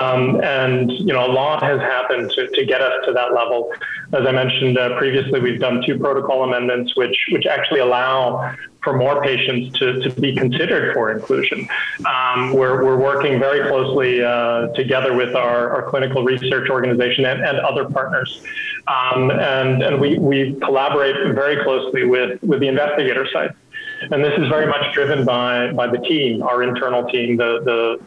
[0.00, 3.72] Um, and, you know, a lot has happened to, to get us to that level.
[4.12, 8.96] As I mentioned uh, previously, we've done two protocol amendments, which, which actually allow for
[8.96, 11.68] more patients to, to be considered for inclusion.
[12.06, 17.42] Um, we're, we're working very closely uh, together with our, our clinical research organization and,
[17.44, 18.42] and other partners.
[18.88, 23.54] Um, and and we, we collaborate very closely with, with the investigator side.
[24.00, 27.60] And this is very much driven by, by the team, our internal team, the,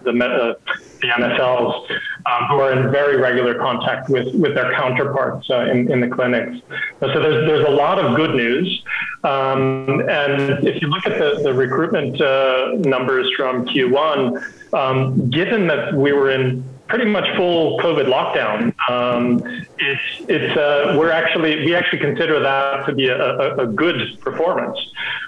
[0.04, 0.56] the, the, uh,
[1.02, 1.90] the MSLs,
[2.26, 6.08] um, who are in very regular contact with, with their counterparts uh, in, in the
[6.08, 6.58] clinics.
[7.00, 8.84] So there's, there's a lot of good news.
[9.24, 15.68] Um, and if you look at the, the recruitment uh, numbers from Q1, um, given
[15.68, 18.74] that we were in pretty much full COVID lockdown.
[18.90, 19.42] Um,
[19.80, 24.20] it's it's uh, we're actually we actually consider that to be a, a, a good
[24.22, 24.78] performance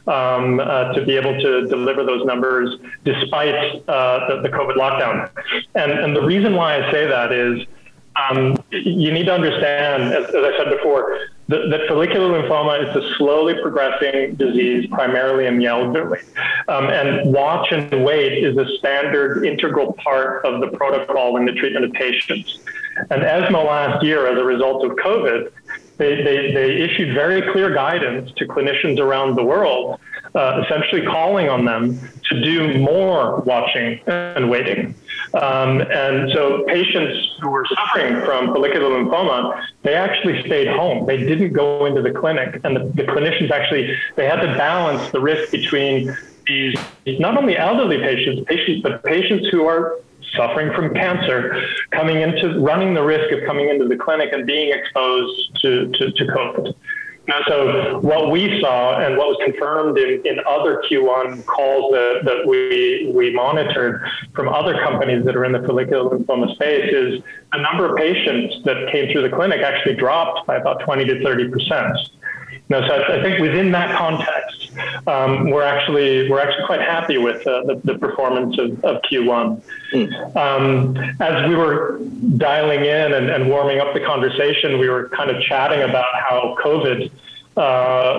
[0.08, 5.30] um, uh, to be able to deliver those numbers despite uh, the, the, COVID lockdown.
[5.76, 7.66] And and the reason why I say that is
[8.16, 12.96] um, you need to understand, as, as I said before, that, that, follicular lymphoma is
[12.96, 16.20] a slowly progressing disease, primarily in the elderly.
[16.68, 21.52] Um, and watch and wait is a standard integral part of the protocol in the
[21.52, 22.60] treatment of patients.
[23.12, 25.52] And ESMO last year, as a result of COVID,
[25.98, 30.00] they, they, they issued very clear guidance to clinicians around the world,
[30.34, 32.00] uh, essentially calling on them
[32.30, 34.96] to do more watching and waiting.
[35.34, 41.06] Um, and so patients who were suffering from follicular lymphoma, they actually stayed home.
[41.06, 42.60] They didn't go into the clinic.
[42.64, 46.16] And the, the clinicians actually, they had to balance the risk between
[46.48, 46.76] these
[47.20, 50.00] not only elderly patients, patients, but patients who are
[50.36, 54.74] suffering from cancer, coming into running the risk of coming into the clinic and being
[54.74, 56.76] exposed to, to, to COVID.
[57.28, 62.22] Now, so what we saw and what was confirmed in, in other Q1 calls that,
[62.24, 64.02] that we, we monitored
[64.36, 68.64] from other companies that are in the follicular lymphoma space is the number of patients
[68.66, 71.98] that came through the clinic actually dropped by about 20 to 30 percent.
[72.68, 74.72] No, so I, think within that context,
[75.08, 79.62] um, we're actually we're actually quite happy with uh, the, the, performance of, of Q1.
[79.94, 80.36] Mm.
[80.36, 82.00] Um, as we were
[82.38, 86.58] dialing in and, and, warming up the conversation, we were kind of chatting about how
[86.64, 87.12] COVID
[87.56, 87.62] uh,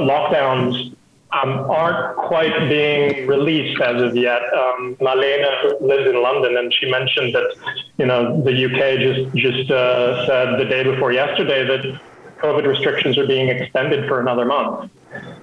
[0.00, 0.94] lockdowns
[1.32, 4.42] um, aren't quite being released as of yet.
[4.54, 7.56] Um, Malene lives in London, and she mentioned that
[7.98, 12.00] you know the UK just just uh, said the day before yesterday that
[12.38, 14.90] COVID restrictions are being extended for another month.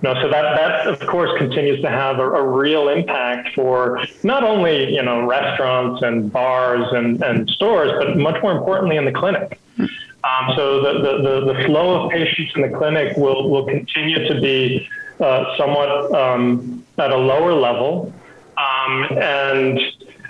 [0.02, 4.44] No, so that that of course continues to have a, a, real impact for not
[4.44, 9.12] only you know restaurants and bars and, and stores, but much more importantly in the
[9.12, 9.60] clinic.
[9.80, 14.40] Um, so the, the, the, flow of patients in the clinic will will continue to
[14.40, 14.88] be
[15.20, 18.14] uh, somewhat um, at a lower level,
[18.58, 19.80] um, and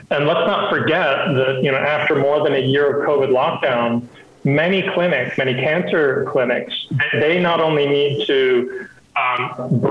[0.10, 4.08] and let's not forget that you know after more than a year of COVID lockdown
[4.44, 6.74] many clinics, many cancer clinics,
[7.14, 9.82] they not only need to um,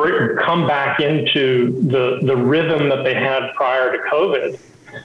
[0.44, 4.58] come back into the, the rhythm that they had prior to COVID,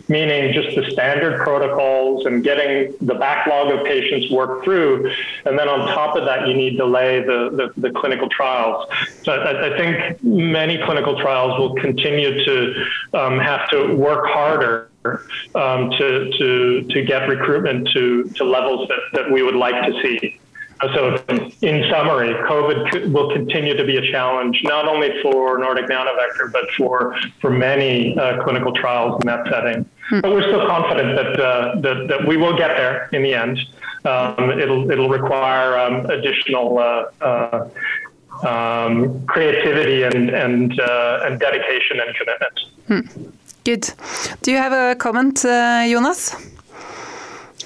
[0.08, 5.12] meaning just the standard protocols and getting the backlog of patients worked through.
[5.45, 8.88] And then on top of that, you need to lay the, the, the clinical trials.
[9.23, 14.89] So I, I, think many clinical trials will continue to um, have to work harder
[15.56, 20.02] um, to, to, to get recruitment to, to levels that, that we would like to
[20.02, 20.39] see.
[20.82, 21.16] So,
[21.62, 26.66] in summary, COVID will continue to be a challenge, not only for Nordic Nanovector, but
[26.78, 29.90] for, for many uh, clinical trials in that setting.
[30.10, 30.20] Hmm.
[30.22, 33.60] But we're still confident that, uh, that, that, we will get there in the end.
[34.06, 37.70] Um, it'll, it'll require um, additional uh, uh
[38.44, 42.60] um, creativity and, and, uh, and dedication and commitment.
[42.88, 43.30] Hmm.
[43.63, 43.90] Good.
[44.44, 46.36] Do you have a comment, uh, Jonas?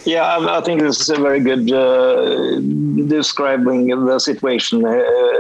[0.04, 2.60] Yeah, I think this is a very good uh,
[3.08, 4.90] describing the situation uh,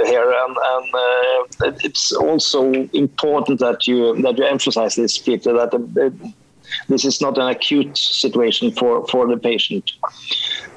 [0.05, 5.73] here, and, and uh, it's also important that you that you emphasize this, Peter, that
[5.73, 6.29] uh,
[6.89, 9.93] this is not an acute situation for for the patient.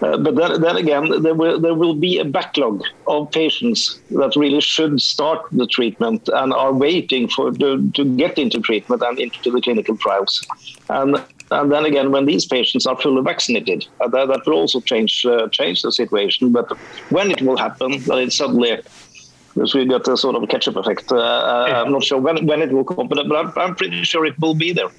[0.01, 4.35] Uh, but then, then again, there will there will be a backlog of patients that
[4.35, 9.19] really should start the treatment and are waiting for the, to get into treatment and
[9.19, 10.43] into the clinical trials,
[10.89, 11.23] and
[11.61, 15.25] and then again, when these patients are fully vaccinated, uh, that, that, will also change
[15.27, 16.53] uh, change the situation.
[16.53, 16.71] But
[17.11, 18.83] when it will happen, well, it's suddenly
[19.55, 21.13] because we got a sort of a catch-up effect.
[21.13, 24.27] Uh, uh I'm not sure when, when it will come, but I'm, I'm pretty sure
[24.27, 24.91] it will be there.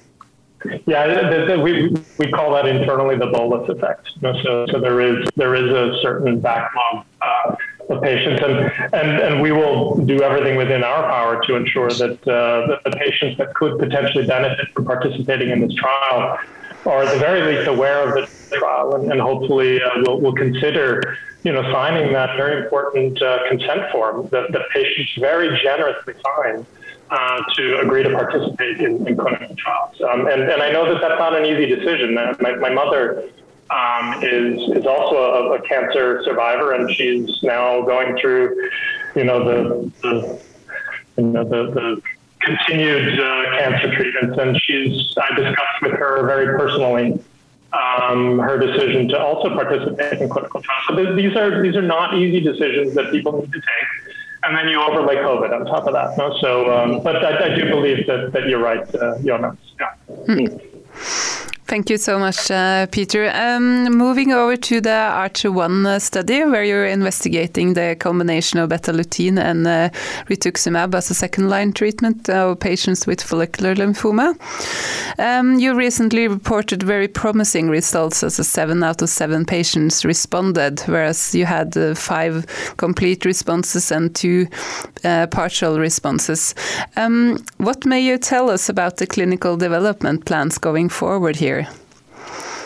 [0.86, 4.08] Yeah, the, the, we we call that internally the bolus effect.
[4.16, 7.56] You know, so so there is there is a certain backlog uh,
[7.88, 8.54] of patients, and,
[8.94, 12.90] and and we will do everything within our power to ensure that uh, that the
[12.96, 16.38] patients that could potentially benefit from participating in this trial
[16.84, 20.34] are at the very least aware of the trial, and, and hopefully uh, will will
[20.34, 26.14] consider you know signing that very important uh, consent form that the patients very generously
[26.24, 26.66] sign
[27.10, 30.00] uh, to agree to participate in, in clinical trials.
[30.00, 32.14] Um, and, and I know that that's not an easy decision.
[32.14, 33.30] My, my mother
[33.70, 38.70] um, is is also a, a, cancer survivor, and she's now going through,
[39.14, 40.42] you know, the, the
[41.16, 42.02] you know the, the
[42.40, 44.38] continued uh, cancer treatments.
[44.38, 47.20] And she's I discussed with her very personally
[47.72, 50.84] um, her decision to also participate in clinical trials.
[50.88, 54.14] So th- these are these are not easy decisions that people need to take
[54.46, 56.16] and then you overlay COVID on top of that.
[56.16, 56.36] No?
[56.38, 59.58] So, um, but I, I, do believe that, that you're right, uh, Jonas.
[59.80, 59.92] Yeah.
[60.26, 60.46] Hmm.
[61.68, 63.28] Thank you so much, uh, Peter.
[63.34, 68.70] Um, moving over to the Archer 1 uh, study, where you're investigating the combination of
[68.70, 69.88] Betalutin and uh,
[70.30, 74.36] rituximab as a second line treatment of patients with follicular lymphoma.
[75.18, 80.82] Um, you recently reported very promising results as a 7 out of 7 patients responded,
[80.86, 84.46] whereas you had uh, 5 complete responses and 2
[85.02, 86.54] uh, partial responses.
[86.96, 91.55] Um, what may you tell us about the clinical development plans going forward here?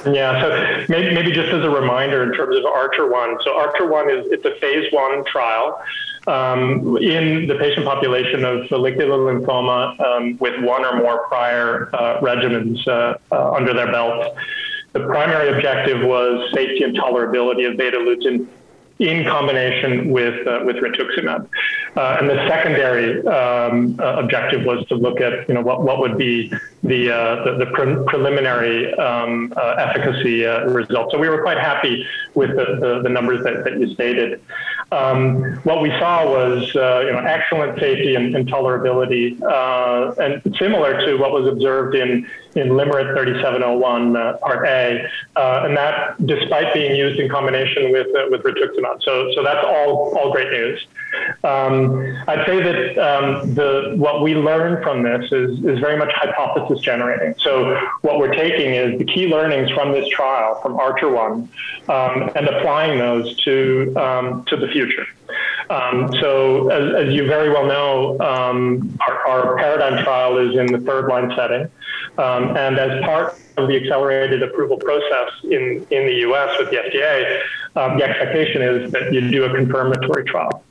[0.06, 3.38] Yeah, so maybe, maybe just as a reminder in terms of Archer 1.
[3.44, 5.82] So Archer 1 is it's a phase one trial
[6.26, 12.20] um, in the patient population of follicular lymphoma um, with one or more prior uh,
[12.20, 14.36] regimens uh, uh, under their belt.
[14.92, 18.48] The primary objective was safety and tolerability of Betalutin
[19.00, 21.48] in combination with uh, with rituximab.
[21.96, 26.00] Uh, and the secondary um, uh, objective was to look at you know what, what
[26.00, 31.12] would be the uh, the, the pre- preliminary um, uh, efficacy uh, results.
[31.12, 34.40] So we were quite happy with the, the, the numbers that, that you stated.
[34.92, 39.40] Um, what we saw was you know excellent safety and, and tolerability,
[40.18, 45.76] and similar to what was observed in in LYMRIT 3701 uh, Part A, uh, and
[45.76, 49.02] that despite being used in combination with uh, with rituximab.
[49.02, 50.86] So so that's all all great news.
[51.42, 56.12] Um, I'd say that um, the what we learn from this is is very much
[56.12, 57.34] hypothesis generating.
[57.38, 61.48] So what we're taking is the key learnings from this trial from Archer One
[61.88, 65.06] um, and applying those to um, to the future.
[65.70, 70.66] Um, so, as, as, you very well know, um, our, our, paradigm trial is in
[70.66, 71.70] the third line setting.
[72.18, 77.42] And as part of the accelerated approval process in, in the US with the FDA,
[77.74, 80.64] the expectation is that you do a confirmatory trial.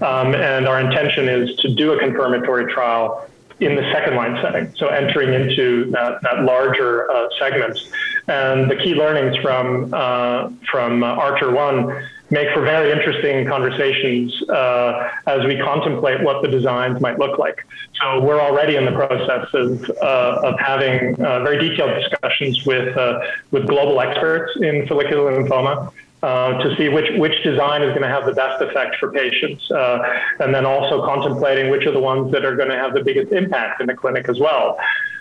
[0.00, 3.28] Um, and our intention is to do a confirmatory trial
[3.60, 7.78] in the second line setting, so entering into that, that larger uh, segment.
[8.26, 15.08] And the key learnings from, uh, from Archer 1 make for very interesting conversations uh,
[15.26, 17.64] as we contemplate what the designs might look like.
[18.00, 22.96] So we're already in the process of, uh, of having uh, very detailed discussions with,
[22.96, 25.92] uh, with global experts in follicular lymphoma.
[26.24, 29.70] Uh, to see which, which design is going to have the best effect for patients,
[29.70, 29.98] uh,
[30.40, 33.30] and then also contemplating which are the ones that are going to have the biggest
[33.30, 34.78] impact in the clinic as well.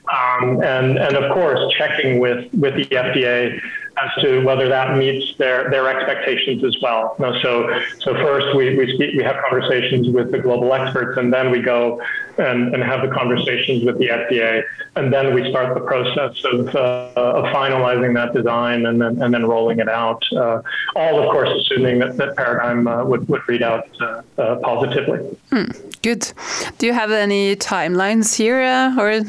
[0.09, 3.59] Um, and, and of course, checking with, with the FDA
[3.97, 7.15] as to whether that meets their, their expectations as well.
[7.41, 11.51] So, so first we, we, speak, we have conversations with the global experts and then
[11.51, 12.01] we go
[12.37, 14.63] and, and have the conversations with the FDA.
[14.95, 19.33] And then we start the process of, uh, of finalizing that design and then, and
[19.33, 20.23] then rolling it out.
[20.31, 20.61] Uh,
[20.95, 25.37] all, of course, assuming that, that Paradigm uh, would, would read out uh, uh, positively.
[25.51, 26.31] Hmm, good.
[26.79, 28.61] Do you have any timelines here
[28.97, 29.19] or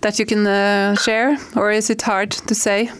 [0.00, 2.90] that you can uh, share, or is it hard to say?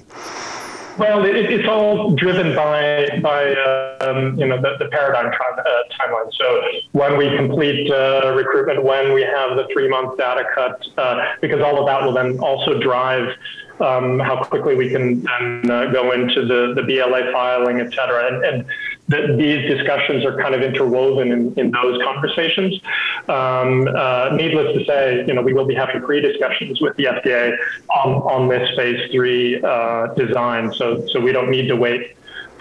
[0.98, 3.54] Well, it, it's all driven by by
[4.00, 5.62] um, you know the, the paradigm uh,
[5.98, 6.30] timeline.
[6.38, 11.36] So when we complete uh, recruitment, when we have the three month data cut, uh,
[11.40, 13.34] because all of that will then also drive
[13.80, 18.26] um, how quickly we can then uh, go into the, the BLA filing, et cetera.
[18.26, 18.66] And, and
[19.10, 22.80] the, these discussions are kind of interwoven in, in those conversations.
[23.28, 27.56] Um, uh, needless to say, you know, we will be having pre-discussions with the FDA
[28.04, 30.72] on, on this phase three uh, design.
[30.74, 32.16] So, so we don't need to wait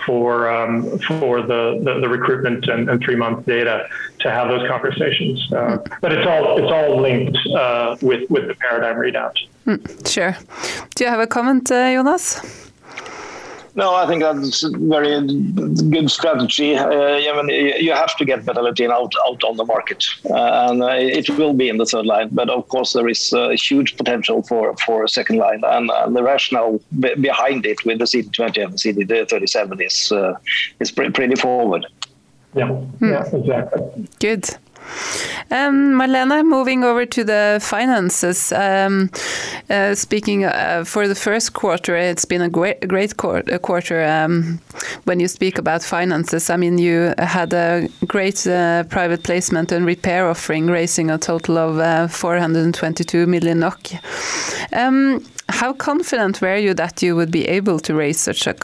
[0.05, 3.87] for um, for the, the, the, recruitment and, and, three month data
[4.19, 5.51] to have those conversations.
[5.51, 9.35] Uh, but it's all it's all linked uh, with with the paradigm readout.
[9.67, 10.37] Mm, sure.
[10.95, 12.68] Do you have a comment, uh, Jonas?
[13.79, 15.13] No, I think that's a very
[15.95, 16.75] good strategy.
[16.75, 17.47] Uh, I mean,
[17.85, 20.87] you have to get Betalutin out out on the market, uh, and uh,
[21.19, 22.27] it will be in the third line.
[22.33, 26.09] But of course, there is a huge potential for for a second line, and uh,
[26.09, 26.81] the rationale
[27.29, 30.33] behind it with the CD20 and the CD37 is uh,
[30.81, 31.85] is pretty forward.
[32.55, 33.11] Yeah, hmm.
[33.13, 34.07] yeah, exactly.
[34.19, 34.43] Good.
[35.51, 38.51] Um, Malene, moving over to the finances.
[38.51, 39.09] Um,
[39.69, 44.05] uh, speaking uh, for the first quarter, it's been a great, great quarter.
[44.05, 44.59] Um,
[45.05, 49.85] when you speak about finances, I mean, you had a great uh, private placement and
[49.85, 53.79] repair offering, raising a total of uh, 422 million NOK.
[54.71, 58.55] Um, how confident were you that you would be able to raise such a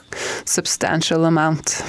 [0.45, 1.84] substantial amount?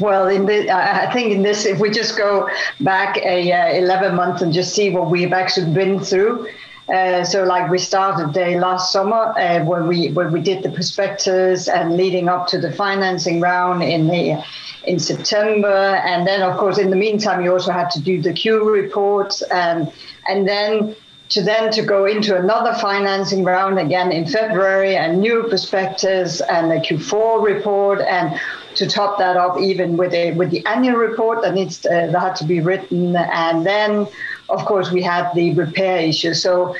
[0.00, 2.48] Well, in the, I think in this, if we just go
[2.80, 6.48] back a uh, 11 months and just see what we've actually been through.
[6.92, 10.70] Uh, so, like we started uh, last summer uh, when we when we did the
[10.70, 14.44] prospectus and leading up to the financing round in the
[14.86, 15.66] in September,
[16.04, 19.40] and then of course in the meantime you also had to do the Q reports
[19.50, 19.90] and
[20.28, 20.94] and then
[21.30, 26.70] to then to go into another financing round again in February and new prospectus and
[26.70, 28.38] a Q4 report and
[28.76, 32.20] to top that up even with a with the annual report that needs uh, that
[32.20, 33.16] had to be written.
[33.16, 34.06] And then
[34.48, 36.34] of course we had the repair issue.
[36.34, 36.76] So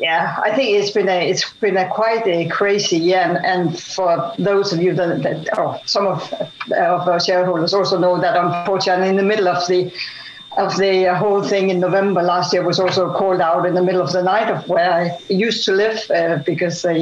[0.00, 3.20] yeah i think it's been a it's been a quite a crazy year.
[3.20, 6.32] And, and for those of you that, that oh, some of,
[6.76, 9.92] of our shareholders also know that unfortunately in the middle of the
[10.56, 14.00] of the whole thing in November last year was also called out in the middle
[14.00, 16.92] of the night of where I used to live uh, because uh,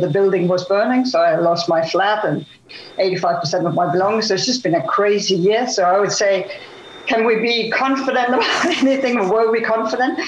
[0.00, 1.04] the building was burning.
[1.04, 2.46] So I lost my flat and
[2.98, 4.28] 85% of my belongings.
[4.28, 5.66] So it's just been a crazy year.
[5.66, 6.50] So I would say,
[7.06, 10.18] can we be confident about anything were we confident?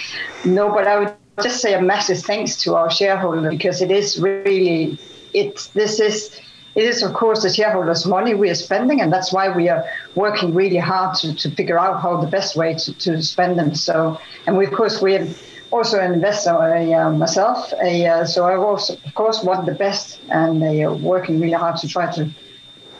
[0.44, 4.20] No, but I would just say a massive thanks to our shareholders because it is
[4.20, 4.98] really,
[5.32, 6.38] it's, this is,
[6.76, 9.82] it is, of course, the shareholders' money we are spending, and that's why we are
[10.14, 13.74] working really hard to, to figure out how the best way to, to spend them.
[13.74, 18.56] So, and we, of course, we have also an investor uh, myself, uh, so I
[18.56, 22.30] also, of course, want the best, and they are working really hard to try to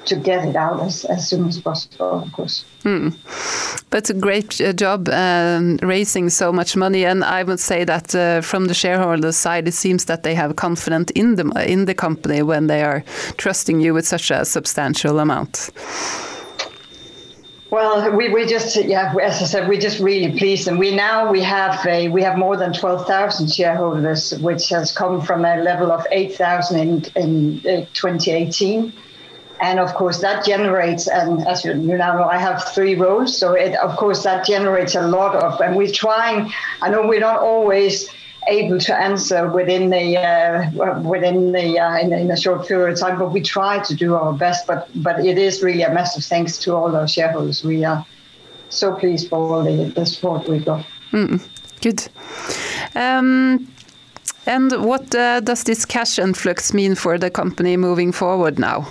[0.07, 2.65] to get it out as, as soon as possible, of course.
[2.83, 3.11] Hmm.
[3.91, 8.15] But a great uh, job um, raising so much money, and I would say that
[8.15, 11.95] uh, from the shareholders' side, it seems that they have confidence in the in the
[11.95, 13.05] company when they are
[13.37, 15.71] trusting you with such a substantial amount.
[17.71, 21.31] Well, we, we just yeah, as I said, we're just really pleased, and we now
[21.31, 25.57] we have a we have more than twelve thousand shareholders, which has come from a
[25.57, 28.93] level of eight thousand in in uh, 2018
[29.61, 33.37] and of course that generates and as you, now know i have three roles.
[33.39, 36.53] So it of course that generates a lot of and we're trying
[36.83, 38.09] i know we're not always
[38.49, 40.71] able to answer within the uh,
[41.03, 44.15] within the uh, in, in, a short period of time but we try to do
[44.15, 44.67] our best.
[44.67, 47.65] But but it is really a massive thanks to all our shareholders.
[47.65, 48.07] We are
[48.69, 50.85] so pleased for all the, the support we got.
[51.13, 51.41] Mm,
[51.81, 52.09] good.
[52.95, 53.69] Um,
[54.47, 58.87] and what uh, does this cash influx mean for the company moving forward now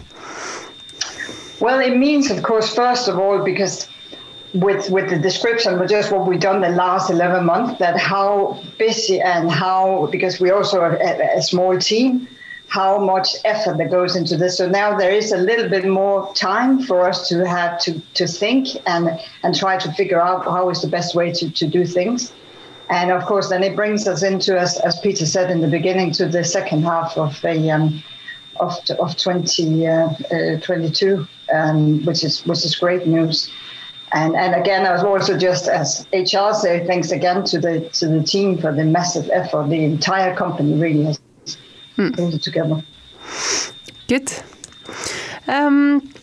[1.59, 3.87] well, it means, of course, first of all, because
[4.53, 8.61] with with the description of just what we've done the last 11 months, that how
[8.77, 12.27] busy and how, because we also are a, a small team,
[12.67, 14.57] how much effort that goes into this.
[14.57, 18.27] So now there is a little bit more time for us to have to, to
[18.27, 21.85] think and, and try to figure out how is the best way to, to do
[21.85, 22.33] things.
[22.89, 26.11] And of course, then it brings us into, as, as Peter said in the beginning,
[26.13, 28.03] to the second half of the um,
[28.59, 33.51] of, of 2022, uh, uh, um, which is which is great news.
[34.13, 38.07] And and again, I was also just as HR say, thanks again to the to
[38.07, 39.69] the team for the massive effort.
[39.69, 41.19] The entire company really has
[41.97, 42.15] mm.
[42.15, 42.83] pulled it together.
[44.07, 44.31] Good.
[45.47, 46.13] Um,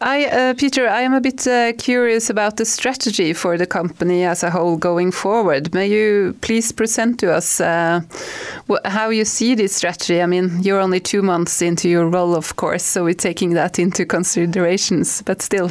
[0.00, 4.24] I, uh, Peter, I am a bit uh, curious about the strategy for the company
[4.24, 5.72] as a whole going forward.
[5.72, 8.02] May you please present to us uh,
[8.84, 10.20] how you see this strategy?
[10.20, 13.78] I mean, you're only two months into your role, of course, so we're taking that
[13.78, 15.70] into considerations, but still.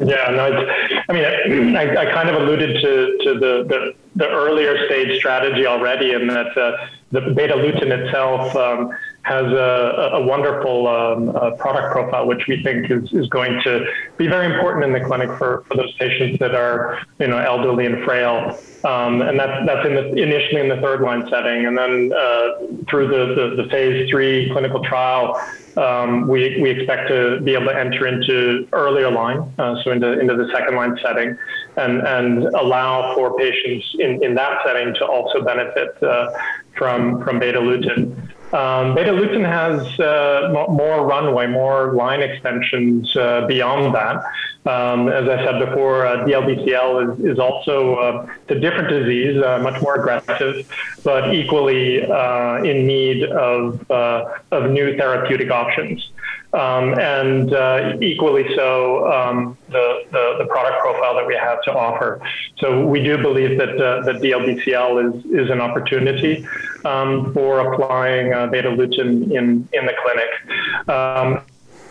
[0.00, 0.66] Yeah, no,
[1.08, 5.66] I mean, I, I, kind of alluded to, to the, the, the earlier stage strategy
[5.66, 8.56] already, and that uh, the Betalutin itself.
[8.56, 8.92] Um,
[9.24, 13.86] has a, a wonderful um, uh, product profile, which we think is, is going to
[14.18, 17.86] be very important in the clinic for, for those patients that are, you know, elderly
[17.86, 18.58] and frail.
[18.84, 21.64] Um, and that's, that's in the, initially in the third line setting.
[21.64, 25.40] And then uh, through the, the, the, phase three clinical trial,
[25.78, 30.20] um, we, we expect to be able to enter into earlier line, uh, so into,
[30.20, 31.34] into the second line setting,
[31.78, 36.30] and, and allow for patients in, in that setting to also benefit uh,
[36.76, 38.30] from, from Betalutin.
[38.54, 44.22] Um, Betalutin has uh, more runway, more line extensions uh, beyond that.
[44.64, 49.58] Um, as I said before, uh, DLBCL is, is also uh, a different disease, uh,
[49.58, 50.70] much more aggressive,
[51.02, 56.12] but equally uh, in need of, of new therapeutic options.
[56.54, 61.72] Um, and uh, equally so, um, the, the, the, product profile that we have to
[61.72, 62.20] offer.
[62.58, 66.46] So we do believe that uh, that DLBCL is is an opportunity
[66.84, 70.30] um, for applying uh, Betalutin in in the clinic.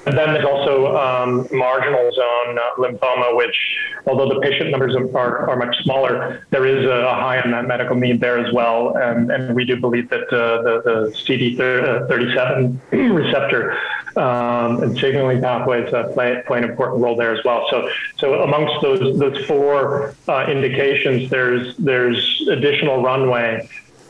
[0.06, 3.56] And then there's also um, marginal zone uh, lymphoma, which,
[4.06, 8.20] although the patient numbers are, are much smaller, there is a, high unmet medical need
[8.20, 8.98] there as well.
[8.98, 12.80] And, and we do believe that uh, the, the CD37
[13.16, 13.78] receptor
[14.18, 17.66] um, and signaling pathways uh, play, play an important role there as well.
[17.70, 23.68] So, so amongst those those four uh, indications, there's there's additional runway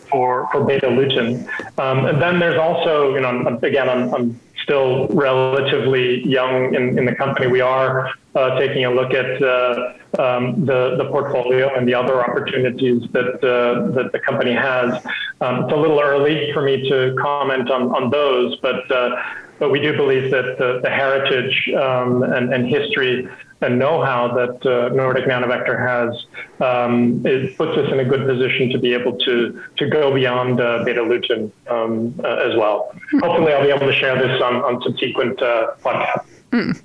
[0.09, 6.27] for for Betalutin, um, and then there's also you know again I'm, I'm still relatively
[6.27, 7.47] young in, in the company.
[7.47, 12.23] We are uh, taking a look at uh, um, the, the portfolio and the other
[12.23, 15.05] opportunities that, uh, that the company has.
[15.41, 19.21] Um, it's a little early for me to comment on, on those, but, uh,
[19.59, 23.27] but we do believe that the, the heritage um, and, and history
[23.61, 26.25] and know-how that uh, Nordic Nanovector has,
[26.59, 30.59] um, it puts us in a good position to be able to to go beyond
[30.59, 32.93] uh, Betalutin um, uh, as well.
[33.21, 36.32] Hopefully, I'll be able to share this on, on subsequent uh, podcasts.
[36.53, 36.79] Mm,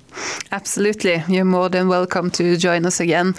[0.51, 1.23] absolutely.
[1.27, 3.35] You're more than welcome to join us again.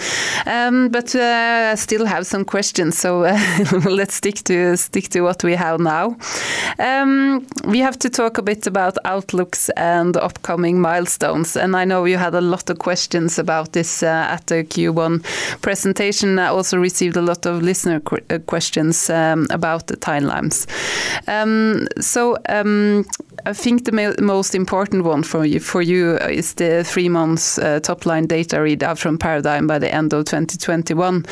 [0.46, 3.36] Um, but uh, I still have some questions, so uh,
[3.84, 6.16] let's stick to stick to what we have now.
[6.78, 11.56] Um, we have to talk a bit about outlooks and upcoming milestones.
[11.56, 15.24] And I know you had a lot of questions about this uh, at the Q1
[15.62, 16.38] presentation.
[16.38, 20.68] I also received a lot of listener qu uh, questions um, about the timelines.
[21.26, 23.04] Um, so um,
[23.46, 27.80] I think the most important one for you for you is the three months uh,
[27.80, 31.24] top line data readout from Paradigm by the end of 2021.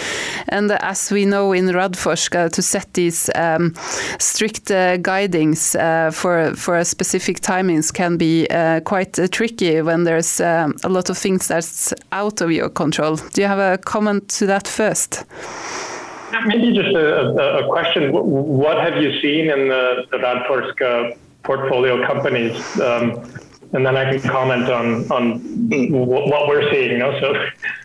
[0.48, 3.74] And as we know in Radforsk, uh, to set these um,
[4.18, 8.46] strict uh, guidings uh, for for specific timings can be
[8.84, 13.16] quite tricky when there's um, a lot of things that's out of your control.
[13.16, 15.24] Do you have a comment to that first?
[16.46, 18.12] Maybe just a, a, question.
[18.12, 21.16] What have you seen in the, the Radforsk
[21.48, 22.54] portfolio companies?
[22.78, 23.04] Um,
[23.72, 25.40] and then I can comment on on
[25.90, 26.92] what we're seeing.
[26.92, 27.28] You know, so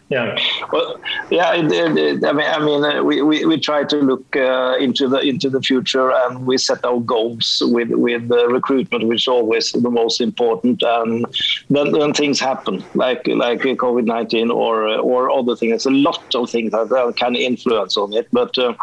[0.09, 0.37] yeah.
[0.71, 0.99] Well,
[1.31, 1.53] yeah.
[1.53, 5.07] It, it, I mean, I mean, uh, we, we, we try to look uh, into
[5.07, 9.71] the into the future, and we set our goals with with recruitment, which is always
[9.71, 10.83] the most important.
[10.83, 11.25] And
[11.69, 15.71] then, then things happen, like like COVID nineteen or or other things.
[15.71, 18.73] There's a lot of things that can influence on it, but uh,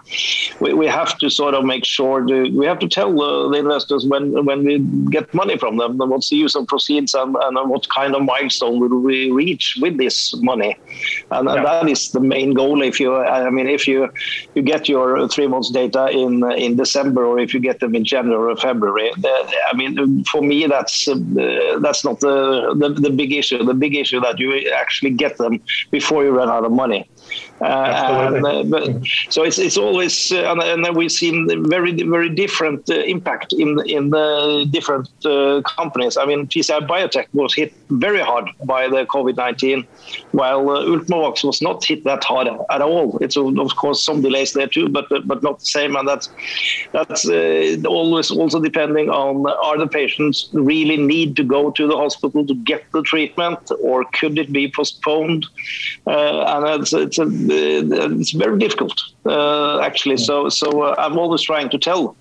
[0.61, 3.13] we, we have to sort of make sure to, we have to tell
[3.51, 4.79] the investors when when we
[5.11, 8.81] get money from them, what's the use of proceeds and, and what kind of milestone
[8.81, 10.77] will we reach with this money
[11.31, 11.63] and, yeah.
[11.63, 12.83] that is the main goal.
[12.83, 14.09] If you, I mean, if you
[14.55, 18.05] you get your three months data in in December, or if you get them in
[18.05, 19.13] January or February,
[19.71, 21.17] I mean, for me, that's uh,
[21.81, 23.63] that's not the, the the big issue.
[23.65, 25.61] The big issue that you actually get them
[25.91, 27.09] before you run out of money.
[27.61, 28.89] Uh, and, uh, but,
[29.29, 33.79] so it's it's always uh, and, and we've seen very very different uh, impact in
[33.87, 36.17] in the different uh, companies.
[36.17, 39.87] I mean, PCI Biotech was hit very hard by the COVID nineteen,
[40.33, 43.19] while uh, Ultimovacs was not hit that hard at all.
[43.19, 45.97] It's of course some delays there too, but but not the same.
[45.97, 46.31] And that's
[46.93, 47.29] that's
[47.85, 52.55] always also depending on are the patients really need to go to the hospital to
[52.55, 55.47] get the treatment, or could it be postponed?
[56.07, 60.17] and it's it's a it's very difficult uh, actually.
[60.17, 62.17] So so uh, I'm always trying to tell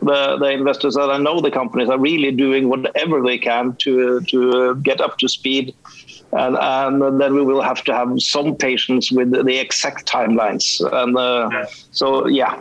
[0.00, 4.20] the, the investors that I know the companies are really doing whatever they can to
[4.20, 5.74] to get up to speed,
[6.32, 10.80] and and then we will have to have some patience with the exact timelines.
[10.92, 12.58] And uh, so yeah,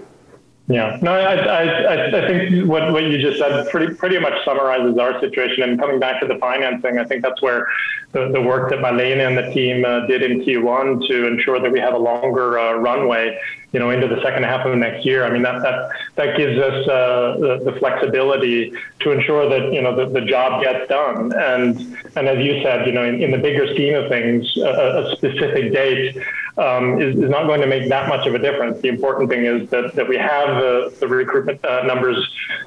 [0.72, 4.98] yeah, no, I, I, I think what, what you just said pretty pretty much summarizes
[4.98, 5.64] our situation.
[5.64, 7.68] And coming back to the financing, I think that's where
[8.12, 11.72] the, the work that Malene and the team uh, did in Q1 to ensure that
[11.72, 13.38] we have a longer uh, runway
[13.72, 15.24] you know, into the second half of next year.
[15.24, 19.82] I mean, that that that gives us uh, the, the, flexibility to ensure that you
[19.82, 21.32] know the, the job gets done.
[21.34, 25.06] And and as you said, you know, in, in the bigger scheme of things, a,
[25.06, 26.18] a specific date
[26.58, 28.82] um, is, is not going to make that much of a difference.
[28.82, 32.18] The important thing is that that we have the, the recruitment uh, numbers,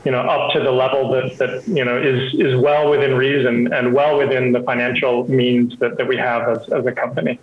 [0.07, 3.71] you know, up to the level that that you know is is well within reason
[3.75, 7.39] and well within the financial means that, that we have as, as a company.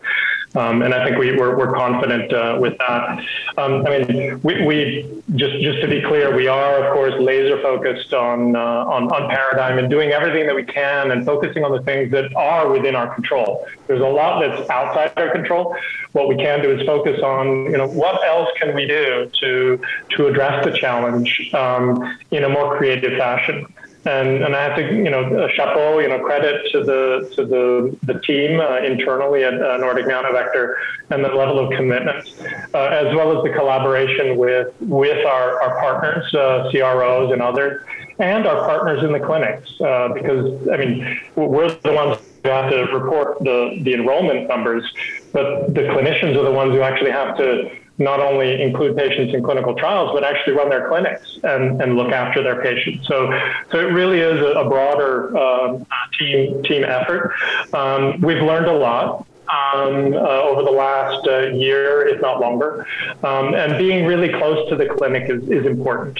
[0.53, 3.23] Um, and I think we, we're, we're confident uh, with that.
[3.57, 7.61] Um, I mean, we, we, just just to be clear, we are of course laser
[7.61, 11.71] focused on, uh, on on paradigm and doing everything that we can and focusing on
[11.71, 13.65] the things that are within our control.
[13.87, 15.75] There's a lot that's outside our control.
[16.11, 19.79] What we can do is focus on you know what else can we do to
[20.17, 23.67] to address the challenge um, in a more creative fashion.
[24.03, 27.97] And, and I have to, you know, chapeau, you know, credit to the to the
[28.01, 30.73] the team uh, internally at uh, Nordic Nanovector
[31.11, 32.27] and the level of commitment,
[32.73, 37.85] uh, as well as the collaboration with with our our partners, uh, CROs and others,
[38.17, 42.71] and our partners in the clinics, uh, because I mean, we're the ones who have
[42.71, 44.91] to report the the enrollment numbers,
[45.31, 47.69] but the clinicians are the ones who actually have to
[48.03, 52.11] not only include patients in clinical trials, but actually run their clinics and, and look
[52.11, 53.07] after their patients.
[53.07, 53.31] So,
[53.71, 55.85] so it really is a, a broader um,
[56.17, 57.33] team team effort.
[57.73, 59.27] Um, we've learned a lot.
[59.49, 62.87] Um, uh, over the last uh, year, if not longer.
[63.21, 66.17] Um, and being really close to the clinic is, is important.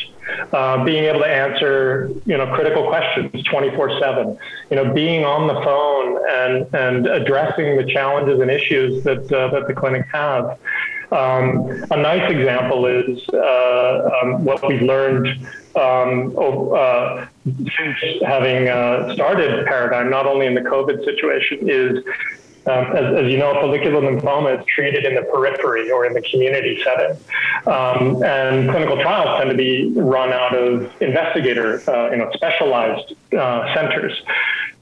[0.52, 4.38] Uh, being able to answer, you know, critical questions 24/7.
[4.70, 9.48] You know, being on the phone and and addressing the challenges and issues that uh,
[9.52, 10.60] that the clinic have.
[11.12, 15.28] Um, a nice example is uh, um, what we've learned
[15.76, 22.04] um, uh, since having uh, started Paradigm, not only in the COVID situation, is
[22.66, 26.22] um, as, as, you know, follicular lymphoma is treated in the periphery or in the
[26.22, 27.18] community setting.
[27.66, 33.14] Um, and clinical trials tend to be run out of investigator, uh, you know, specialized
[33.36, 34.22] uh, centers.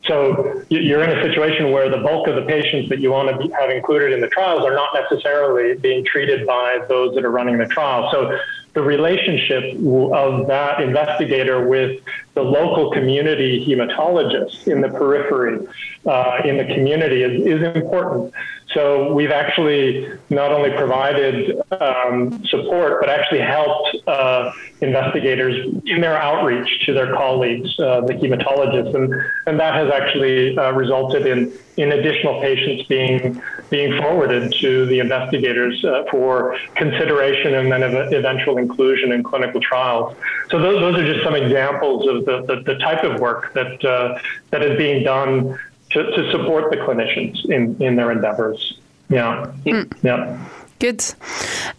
[0.05, 3.49] So you're in a situation where the bulk of the patients that you want to
[3.55, 7.57] have included in the trials are not necessarily being treated by those that are running
[7.57, 8.09] the trial.
[8.11, 8.39] So
[8.73, 9.75] the relationship
[10.13, 12.01] of that investigator with
[12.33, 15.67] the local community hematologist in the periphery,
[16.05, 18.33] uh, in the community, is, is important.
[18.73, 24.51] So we've actually not only provided um, support, but actually helped uh,
[24.81, 25.55] investigators
[25.85, 29.13] in their outreach to their colleagues, uh, the hematologists, and,
[29.47, 34.99] and that has actually uh, resulted in, in additional patients being being forwarded to the
[34.99, 40.17] investigators uh, for consideration and then ev- eventual inclusion in clinical trials.
[40.49, 43.85] So those, those are just some examples of the, the, the type of work that
[43.85, 44.17] uh,
[44.51, 45.57] that is being done
[45.91, 48.79] to, to support the clinicians in, in their endeavors.
[49.09, 49.51] Yeah.
[49.65, 49.91] Mm.
[50.03, 50.49] Yeah.
[50.79, 51.03] Good.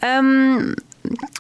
[0.03, 0.75] Um,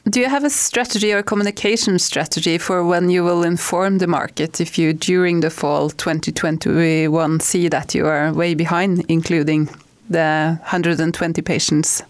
[0.09, 4.61] do you have a strategy or communication strategy for when you will inform the market
[4.61, 9.69] if you during the fall 2021 see that you are way behind including
[10.09, 12.03] the 120 patients?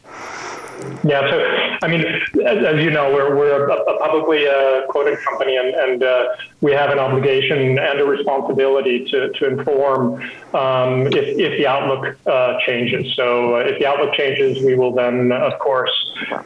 [1.03, 5.19] Yeah, so I mean, as, as you know, we're, we're a, a publicly uh, quoted
[5.21, 6.29] company and, and uh,
[6.61, 10.23] we have an obligation and a responsibility to, to inform
[10.55, 13.15] um, if, if the outlook uh, changes.
[13.17, 15.91] So uh, if the outlook changes, we will then, of course,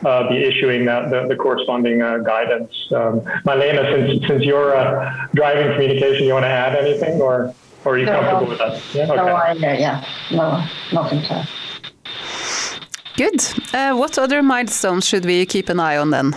[0.04, 2.72] uh, be issuing that, the, the corresponding uh, guidance.
[2.92, 4.72] Um, Malene, since, since you're
[5.34, 7.52] driving communication, you want to add anything or,
[7.84, 8.48] or are you no, comfortable no.
[8.50, 8.94] with that?
[8.94, 9.16] Yeah, okay.
[9.16, 11.48] no, I, yeah, no, nothing to
[13.16, 13.40] Good.
[13.72, 16.34] Uh, what other milestones should we keep an eye on then?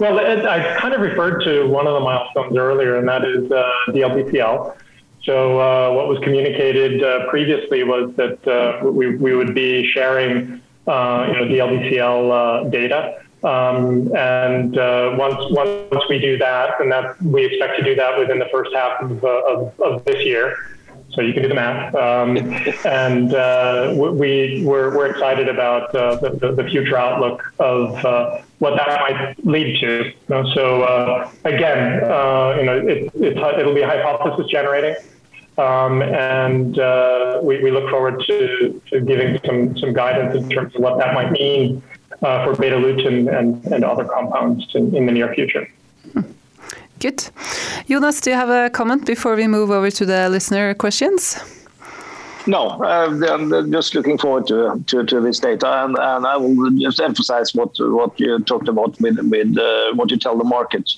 [0.00, 3.70] Well, I kind of referred to one of the milestones earlier, and that is uh,
[3.88, 4.76] DLBCL.
[5.22, 10.60] So, uh, what was communicated uh, previously was that uh, we, we would be sharing
[10.86, 12.30] uh, you know, DLBCL
[12.66, 13.22] uh, data.
[13.44, 14.74] Um, and
[15.16, 18.74] once once we do that, and that we expect to do that within the first
[18.74, 20.56] half of, of, of this year.
[21.18, 22.36] So you can do the math, um,
[22.86, 28.76] and uh, we we're, we're excited about uh, the, the, future outlook of uh, what
[28.76, 30.12] that might lead to.
[30.54, 31.94] So uh, again,
[32.58, 34.94] you know, it, it'll be hypothesis generating.
[35.58, 40.72] Um, and uh, we, we, look forward to, to, giving some, some guidance in terms
[40.76, 41.82] of what that might mean
[42.22, 45.68] uh, for Betalutin and, and other compounds in, in the near future.
[46.98, 47.30] Good.
[47.88, 51.38] Jonas, do you have a comment before we move over to the listener questions?
[52.46, 56.70] No, uh, I'm just looking forward to, to, to this data, and, and, I will
[56.70, 60.90] just emphasize what what you talked about with with uh, what you tell the market.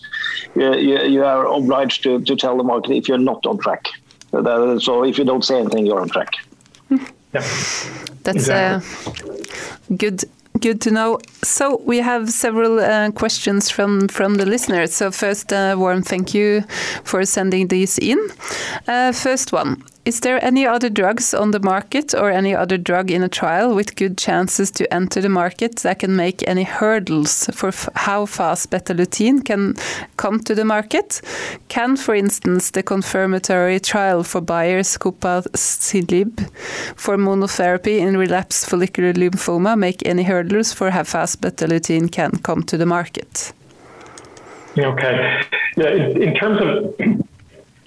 [0.55, 3.89] You, you, you, are obliged to, to tell the market if you're not on track.
[4.31, 6.35] So if you don't say anything, you're on track.
[6.91, 7.45] Yeah.
[8.23, 8.81] That's uh,
[9.97, 10.25] good
[10.59, 11.19] Good to know.
[11.43, 14.93] So we have several uh, questions from from the listeners.
[14.93, 16.63] So first, uh, warm thank you
[17.05, 18.19] for sending these in.
[18.89, 23.11] Uh, first one: is there any other drugs on the market or any other drug
[23.11, 27.47] in a trial with good chances to enter the market that can make any hurdles
[27.53, 29.75] for how fast Betalutin can
[30.17, 31.21] come to the market?
[31.69, 36.51] Can, for instance, the confirmatory trial for Bayer's copanlisib
[36.97, 42.63] for monotherapy in relapsed follicular lymphoma make any hurdles for how fast Betalutin can come
[42.63, 43.53] to the market?
[44.79, 45.43] Okay.
[45.77, 46.95] Yeah, in terms of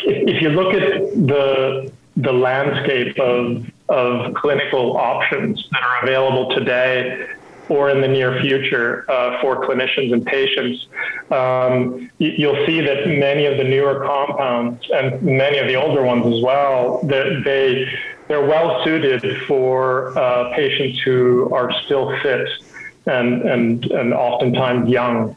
[0.06, 7.28] if you look at the the landscape of, of clinical options that are available today
[7.70, 10.88] or in the near future uh, for clinicians and patients,
[11.32, 16.26] um, you'll see that many of the newer compounds and many of the older ones
[16.26, 17.90] as well, that they
[18.28, 22.48] they're well suited for uh, patients who are still fit
[23.06, 25.36] and and and oftentimes young.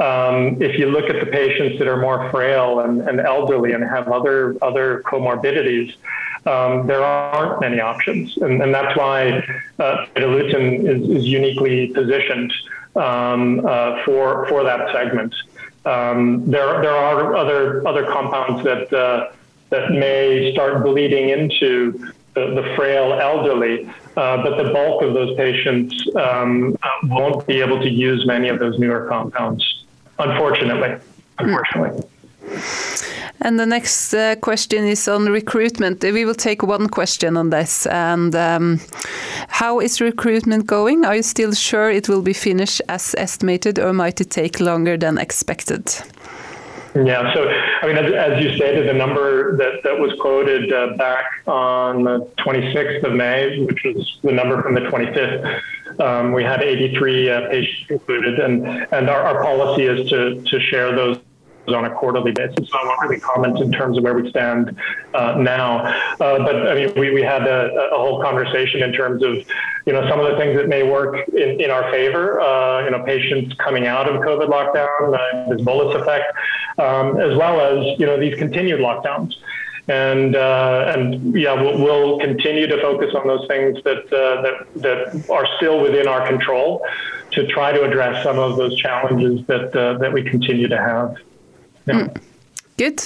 [0.00, 3.82] Um, if you look at the patients that are more frail and, and elderly and
[3.82, 5.94] have other other comorbidities,
[6.46, 9.44] um, there aren't many options, and, and that's why
[9.78, 12.52] uh, is, is, uniquely positioned
[12.94, 15.34] um, uh, for for that segment.
[15.84, 19.32] Um, there there are other other compounds that uh,
[19.70, 25.36] that may start bleeding into the, the frail elderly, uh, but the bulk of those
[25.36, 29.84] patients um, uh, won't be able to use many of those newer compounds,
[30.18, 30.96] unfortunately.
[31.38, 32.02] Unfortunately.
[33.40, 36.02] And the next uh, question is on recruitment.
[36.02, 37.86] We will take one question on this.
[37.86, 38.80] And um,
[39.48, 41.04] how is recruitment going?
[41.04, 44.96] Are you still sure it will be finished as estimated, or might it take longer
[44.96, 45.88] than expected?
[46.94, 47.48] Yeah, so
[47.82, 52.02] I mean, as, as you stated, the number that, that was quoted uh, back on
[52.04, 55.60] the 26th of May, which was the number from the 25th,
[55.98, 60.60] um, we had 83 uh, patients included, and and our, our policy is to to
[60.60, 61.18] share those
[61.74, 62.68] on a quarterly basis.
[62.68, 64.76] So I won't really comment in terms of where we stand
[65.14, 65.78] uh, now.
[66.20, 69.36] Uh, but I mean, we, we had a, a, whole conversation in terms of,
[69.86, 72.90] you know, some of the things that may work in, in our favor, uh, you
[72.90, 76.32] know, patients coming out of COVID lockdown, uh, this bolus effect,
[76.78, 79.34] um, as well as, you know, these continued lockdowns.
[79.88, 84.82] And uh, and yeah, we'll, we'll, continue to focus on those things that uh, that
[84.82, 86.84] that are still within our control
[87.30, 91.16] to try to address some of those challenges that that we continue to have.
[91.86, 92.20] Mm.
[92.78, 93.02] Good.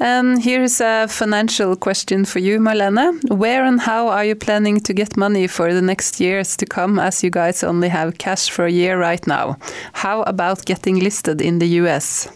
[0.00, 3.24] Um, here's a financial question for you, Malene.
[3.30, 6.98] Where and how are you planning to get money for the next years to come
[6.98, 9.56] as you guys only have cash for a year right now?
[9.94, 12.28] How about getting listed in the US?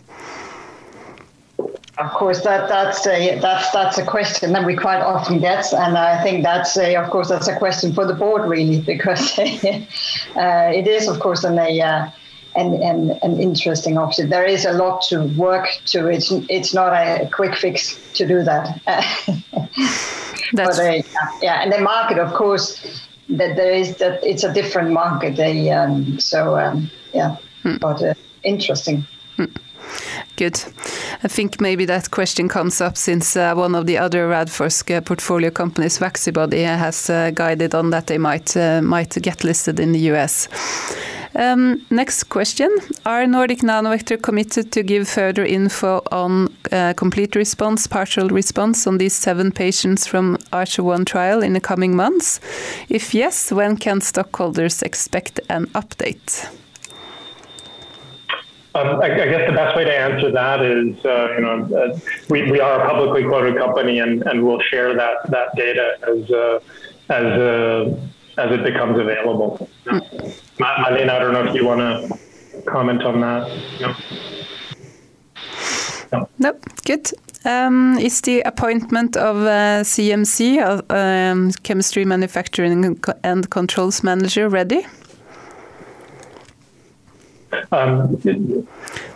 [2.03, 5.97] Of course, that that's a that's that's a question that we quite often get, and
[5.97, 10.71] I think that's a, of course that's a question for the board really because uh,
[10.75, 12.11] it is of course an a uh,
[12.57, 14.31] and, and an interesting option.
[14.31, 16.09] There is a lot to work to.
[16.09, 18.81] It's it's not a quick fix to do that.
[20.55, 21.07] That's but,
[21.41, 25.37] yeah, and the market, of course, that there is that it's a different market.
[25.37, 27.77] They um, so um, yeah, hmm.
[27.77, 29.07] but uh, interesting.
[29.37, 29.45] Hmm.
[30.37, 30.65] Good.
[31.23, 35.01] I think maybe that question comes up since uh, one of the other Radforsk uh,
[35.03, 40.11] portfolio companies, Vaccibody, has uh, guided on that they might might get listed in the
[40.13, 40.49] US.
[41.35, 42.71] Um, next question.
[43.07, 46.49] Are Nordic Nanovector committed to give further info on
[46.97, 51.97] complete response, partial response on these seven patients from Archer 1 trial in the coming
[51.97, 52.41] months?
[52.89, 56.49] If yes, when can stockholders expect an update?
[58.75, 61.99] Um, I, I, guess the best way to answer that is, uh, you know, uh,
[62.31, 66.31] we, we are a publicly quoted company, and, and we'll share that that data as
[66.31, 66.61] uh,
[67.11, 68.01] as uh,
[68.39, 69.69] as it becomes available.
[69.87, 73.49] Malene, I don't know if you want to comment on that.
[73.81, 73.95] No.
[76.13, 77.11] No, no good.
[77.45, 84.87] Um, is the appointment of uh, CMC, uh, um, Chemistry Manufacturing and Controls Manager, ready?
[87.71, 88.67] Um, you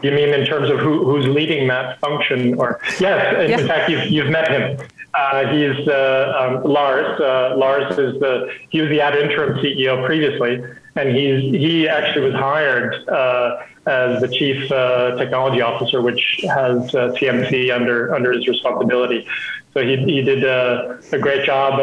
[0.03, 2.55] mean in terms of who, who's leading that function?
[2.55, 4.87] Or yes, in, fact, you've, you've met him.
[5.16, 7.20] Uh, he's uh, um, Lars.
[7.20, 10.62] Uh, Lars is the he was the ad interim CEO previously,
[10.95, 16.91] and he's he actually was hired uh, as the chief uh, technology officer, which has
[16.91, 19.26] CMC uh, under under his responsibility.
[19.72, 21.80] So he he did a, a great job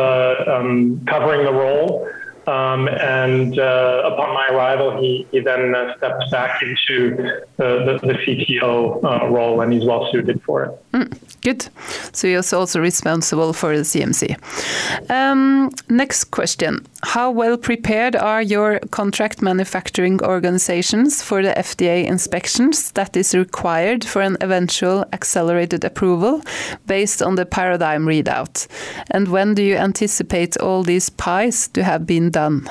[0.48, 2.08] um, covering the role.
[2.48, 7.16] Um, and uh, upon my arrival, he, he then uh, steps back into
[7.58, 10.92] the, the, the CTO uh, role, and he's well suited for it.
[10.94, 11.68] Mm, good.
[12.14, 14.38] So he's also responsible for the CMC.
[15.10, 22.92] Um, next question How well prepared are your contract manufacturing organizations for the FDA inspections
[22.92, 26.42] that is required for an eventual accelerated approval
[26.88, 28.68] based on the paradigm readout?
[29.12, 32.70] And when do you anticipate all these pies to have been done?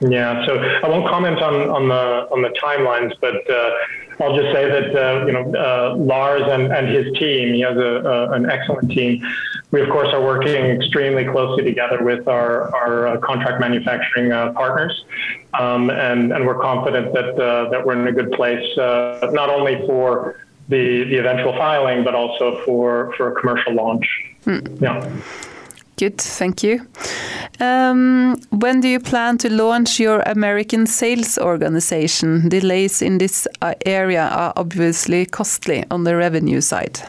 [0.00, 3.70] Yeah, so I won't comment on, on the on the timelines, but uh,
[4.20, 7.76] I'll just say that uh, you know uh, Lars and, and his team, he has
[7.76, 9.20] a, an excellent team.
[9.72, 14.52] We of course are working extremely closely together with our our uh, contract manufacturing uh,
[14.52, 15.04] partners,
[15.58, 19.84] um, and and we're confident that uh, that we're in a good place not only
[19.84, 20.36] for
[20.68, 24.06] the the eventual filing, but also for for a commercial launch.
[24.44, 24.60] Hmm.
[24.80, 25.10] Yeah.
[25.98, 26.86] Good, thank you.
[27.58, 32.48] Um, when do you plan to launch your American sales organization?
[32.48, 37.00] Delays in this uh, area are obviously costly on the revenue side.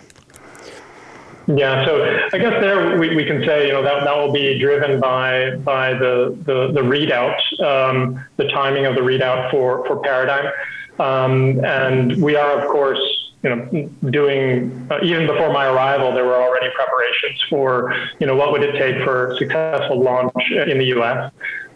[1.46, 5.00] Yeah, so I guess there we, can say you know that that will be driven
[5.00, 10.52] by by the readout, um, the timing of the readout for for Paradigm,
[11.00, 13.00] um, and we are of course
[13.44, 16.39] you know, doing uh, even before my arrival, there were
[16.74, 21.32] preparations for, you know, what would it take for successful launch in the U.S.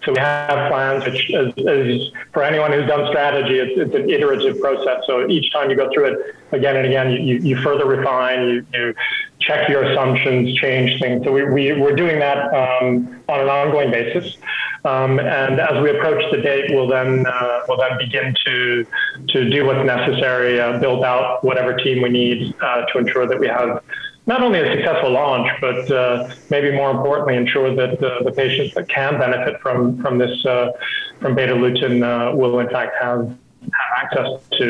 [0.05, 4.09] So we have plans, which, as, as for anyone who's done strategy, it's, it's, an
[4.09, 5.03] iterative process.
[5.07, 8.65] So each time you go through it again and again, you, you further refine, you,
[8.73, 8.93] you
[9.39, 11.23] check your assumptions, change things.
[11.23, 14.37] So we, we, we're doing that um, on an ongoing basis.
[14.83, 18.85] Um, and as we approach the date, we'll then uh, we'll then begin to
[19.29, 23.39] to do what's necessary, uh, build out whatever team we need uh, to ensure that
[23.39, 23.81] we have
[24.25, 28.87] not only a successful launch, but uh, maybe more importantly, ensure that the patients that
[28.87, 30.71] can benefit from from this uh,
[31.19, 34.67] from Betalutin uh, will in fact have, have access to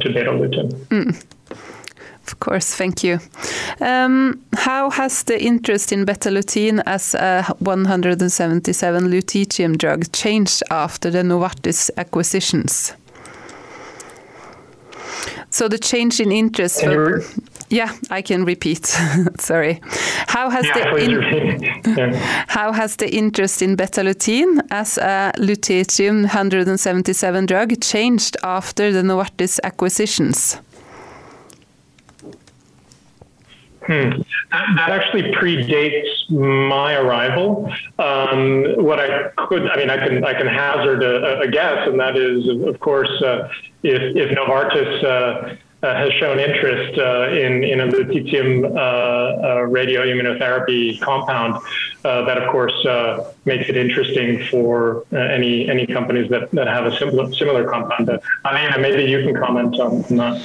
[0.00, 0.70] to Betalutin.
[0.86, 1.24] Mm.
[2.26, 3.20] Of course, thank you.
[3.82, 11.22] Um, how has the interest in Betalutin as a 177 lutetium drug changed after the
[11.22, 12.94] Novartis acquisitions?
[15.50, 16.82] So the change in interest.
[16.82, 17.20] For,
[17.74, 18.86] yeah, I can repeat.
[19.40, 19.80] Sorry.
[20.28, 21.62] How has yeah, the in,
[21.96, 22.44] yeah.
[22.48, 29.58] how has the interest in Betalutin as a lutetium 177 drug changed after the Novartis
[29.64, 30.60] acquisitions?
[33.86, 34.22] Hmm.
[34.50, 37.70] That, that, actually predates my arrival.
[37.98, 42.00] Um, what I could, I mean, I can, I can hazard a, a guess, and
[42.00, 43.48] that is, of course, uh,
[43.82, 45.56] if, if Novartis uh,
[45.92, 51.62] has shown interest uh, in, in a lutetium uh, uh, radioimmunotherapy compound,
[52.02, 52.74] that of course
[53.44, 58.08] makes it interesting for any any companies that, that have a similar similar compound.
[58.08, 60.44] Uh, Alina, maybe you can comment on that.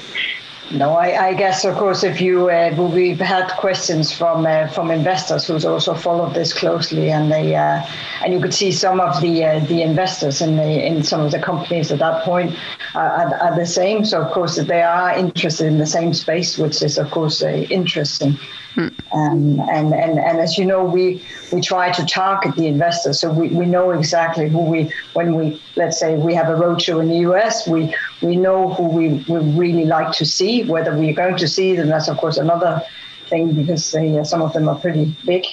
[0.71, 4.91] No, I, I, guess, of course, if you uh, we've had questions from uh, from
[4.91, 7.81] investors who's also followed this closely, and they uh,
[8.23, 11.31] and you could see some of the uh, the investors in the in some of
[11.31, 12.55] the companies at that point
[12.93, 14.05] are, are, the same.
[14.05, 17.47] So of course, they are interested in the same space, which is of course uh,
[17.47, 18.37] interesting.
[18.77, 23.19] Um, and, and, and as you know, we, we try to target the investors.
[23.19, 27.01] So we, we know exactly who we, when we, let's say we have a roadshow
[27.01, 31.13] in the US, we, we know who we, we really like to see, whether we're
[31.13, 31.87] going to see them.
[31.87, 32.81] That's of course another
[33.27, 35.45] thing because uh, some of them are pretty big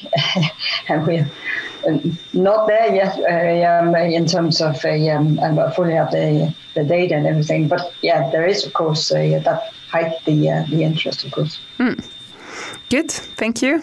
[0.88, 1.30] and we're
[2.32, 5.38] not there yet uh, um, in terms of uh, um,
[5.72, 7.68] fully up the, the data and everything.
[7.68, 11.60] But yeah, there is of course uh, that height the, uh, the interest, of course.
[11.78, 12.04] Mm.
[12.88, 13.82] Good, thank you.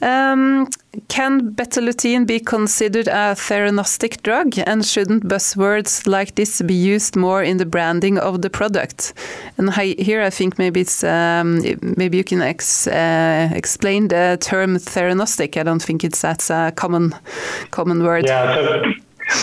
[0.00, 0.68] Um,
[1.08, 7.42] can Betalutin be considered a theranostic drug, and shouldn't buzzwords like this be used more
[7.42, 9.14] in the branding of the product?
[9.56, 11.62] And here, I think maybe it's um,
[11.96, 15.56] maybe you can ex, uh, explain the term theranostic.
[15.56, 17.14] I don't think it's that's a common
[17.70, 18.26] common word.
[18.26, 18.82] Yeah, so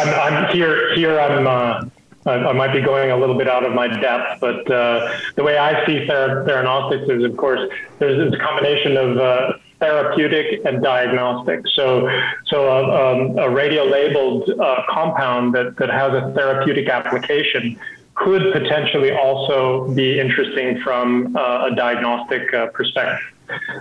[0.01, 0.95] I'm, I'm here.
[0.95, 1.47] Here, I'm.
[1.47, 1.89] Uh,
[2.27, 5.59] I might be going a little bit out of my depth, but uh, the way
[5.59, 9.53] I see ther- theranostics is, of course, there's this combination of uh,
[9.85, 11.61] therapeutic and diagnostic.
[11.75, 12.09] So,
[12.47, 17.79] so a, um, a radio-labeled uh, compound that, that has a therapeutic application
[18.15, 23.31] could potentially also be interesting from uh, a diagnostic uh, perspective.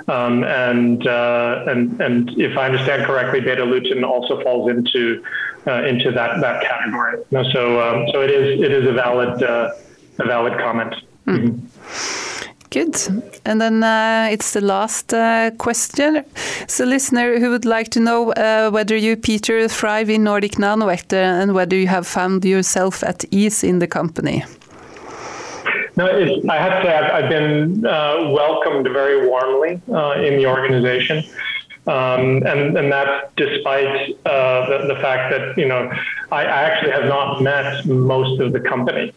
[0.08, 5.24] Um, and, uh, and, and if I understand correctly, Betalutin also falls into
[5.66, 7.22] uh, into that that category.
[7.54, 9.70] So um, so it is it is a valid uh,
[10.18, 10.94] a valid comment.
[11.26, 11.38] Mm.
[11.38, 12.53] Mm-hmm.
[12.70, 12.96] Good.
[13.44, 16.24] And then uh, it's the last uh, question.
[16.66, 21.22] So, listener who would like to know uh, whether you, Peter, thrive in Nordic Nanovector
[21.22, 24.44] and whether you have found yourself at ease in the company.
[25.96, 30.46] No, I have to say I've, I've been uh, welcomed very warmly uh, in the
[30.46, 31.22] organization.
[31.86, 35.92] Um, and, and that's despite uh, the, the, fact that, you know,
[36.32, 39.12] I, I, actually have not met most of the company.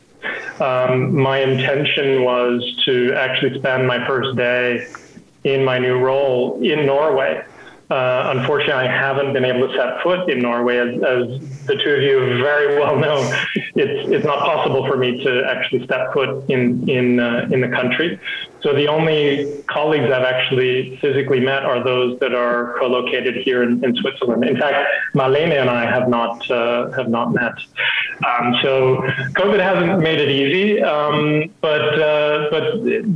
[0.59, 4.87] Um, my intention was to actually spend my first day
[5.43, 7.43] in my new role in Norway.
[7.89, 11.91] Uh, unfortunately, I haven't been able to set foot in Norway, as, as the two
[11.91, 13.17] of you very well know.
[13.75, 17.69] It's it's not possible for me to actually step foot in in uh, in the
[17.69, 18.19] country.
[18.61, 23.81] So the only colleagues I've actually physically met are those that are co-located here in,
[23.85, 24.43] in Switzerland.
[24.43, 27.53] In fact, Malene and I have not uh, have not met.
[28.27, 28.97] Um, so
[29.37, 32.63] COVID hasn't made it easy, um, but uh, but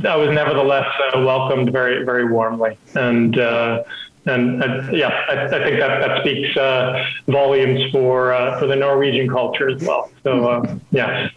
[0.06, 3.82] I was nevertheless uh, welcomed very very warmly and uh,
[4.26, 8.76] and uh, yeah, I, I, think that that speaks uh, volumes for uh, for the
[8.76, 10.10] Norwegian culture as well.
[10.22, 11.28] So uh, yeah.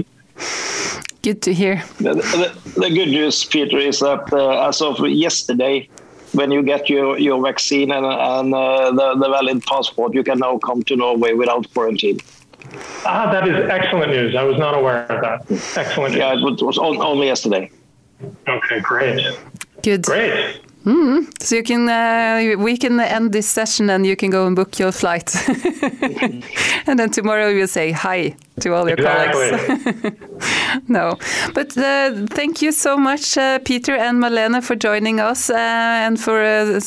[1.21, 1.83] Good to hear.
[1.97, 5.89] The, the, the, good news, Peter, is that uh, as of yesterday,
[6.33, 10.37] when you get your, your vaccine and, and uh, the, the valid passport, you can
[10.37, 12.19] now come to Norway without quarantine.
[13.05, 14.35] Ah, that is excellent news.
[14.35, 15.77] I was not aware of that.
[15.77, 16.13] Excellent.
[16.13, 17.71] Yeah, it was only yesterday.
[18.47, 19.35] Okay, great.
[19.81, 20.03] Good.
[20.03, 20.59] Great.
[20.85, 24.55] Mm, so you can uh, we can end this session and you can go and
[24.55, 25.35] book your flight,
[26.87, 29.49] and then tomorrow you'll say hi to all your exactly.
[29.49, 30.87] colleagues.
[30.87, 31.17] no,
[31.55, 36.19] but uh, thank you so much, uh, Peter and Malene, for joining us uh, and
[36.19, 36.79] for uh,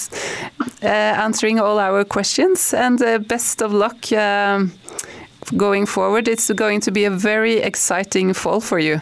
[0.82, 2.72] uh, answering all our questions.
[2.72, 4.12] And best of luck.
[4.12, 4.72] Um,
[5.57, 9.01] going forward, it's going to be a very exciting fall for you,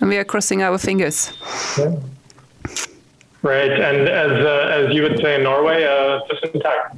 [0.00, 1.32] and we are crossing our fingers.
[1.78, 1.96] Yeah.
[3.46, 6.96] Right, and as, uh, as you would say in Norway, uh, tusen takk.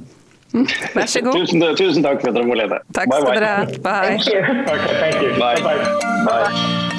[0.95, 1.33] Vær så god.
[1.37, 2.79] Tusen, tusen takk for at dere må lede.
[2.97, 3.65] Takk skal dere ha.
[3.85, 4.07] Bye.
[4.07, 4.39] Thank you.
[4.75, 5.35] Okay, thank you.
[5.37, 5.59] Bye.
[5.61, 5.77] Bye.
[6.25, 6.49] Bye.
[6.49, 6.95] Bye.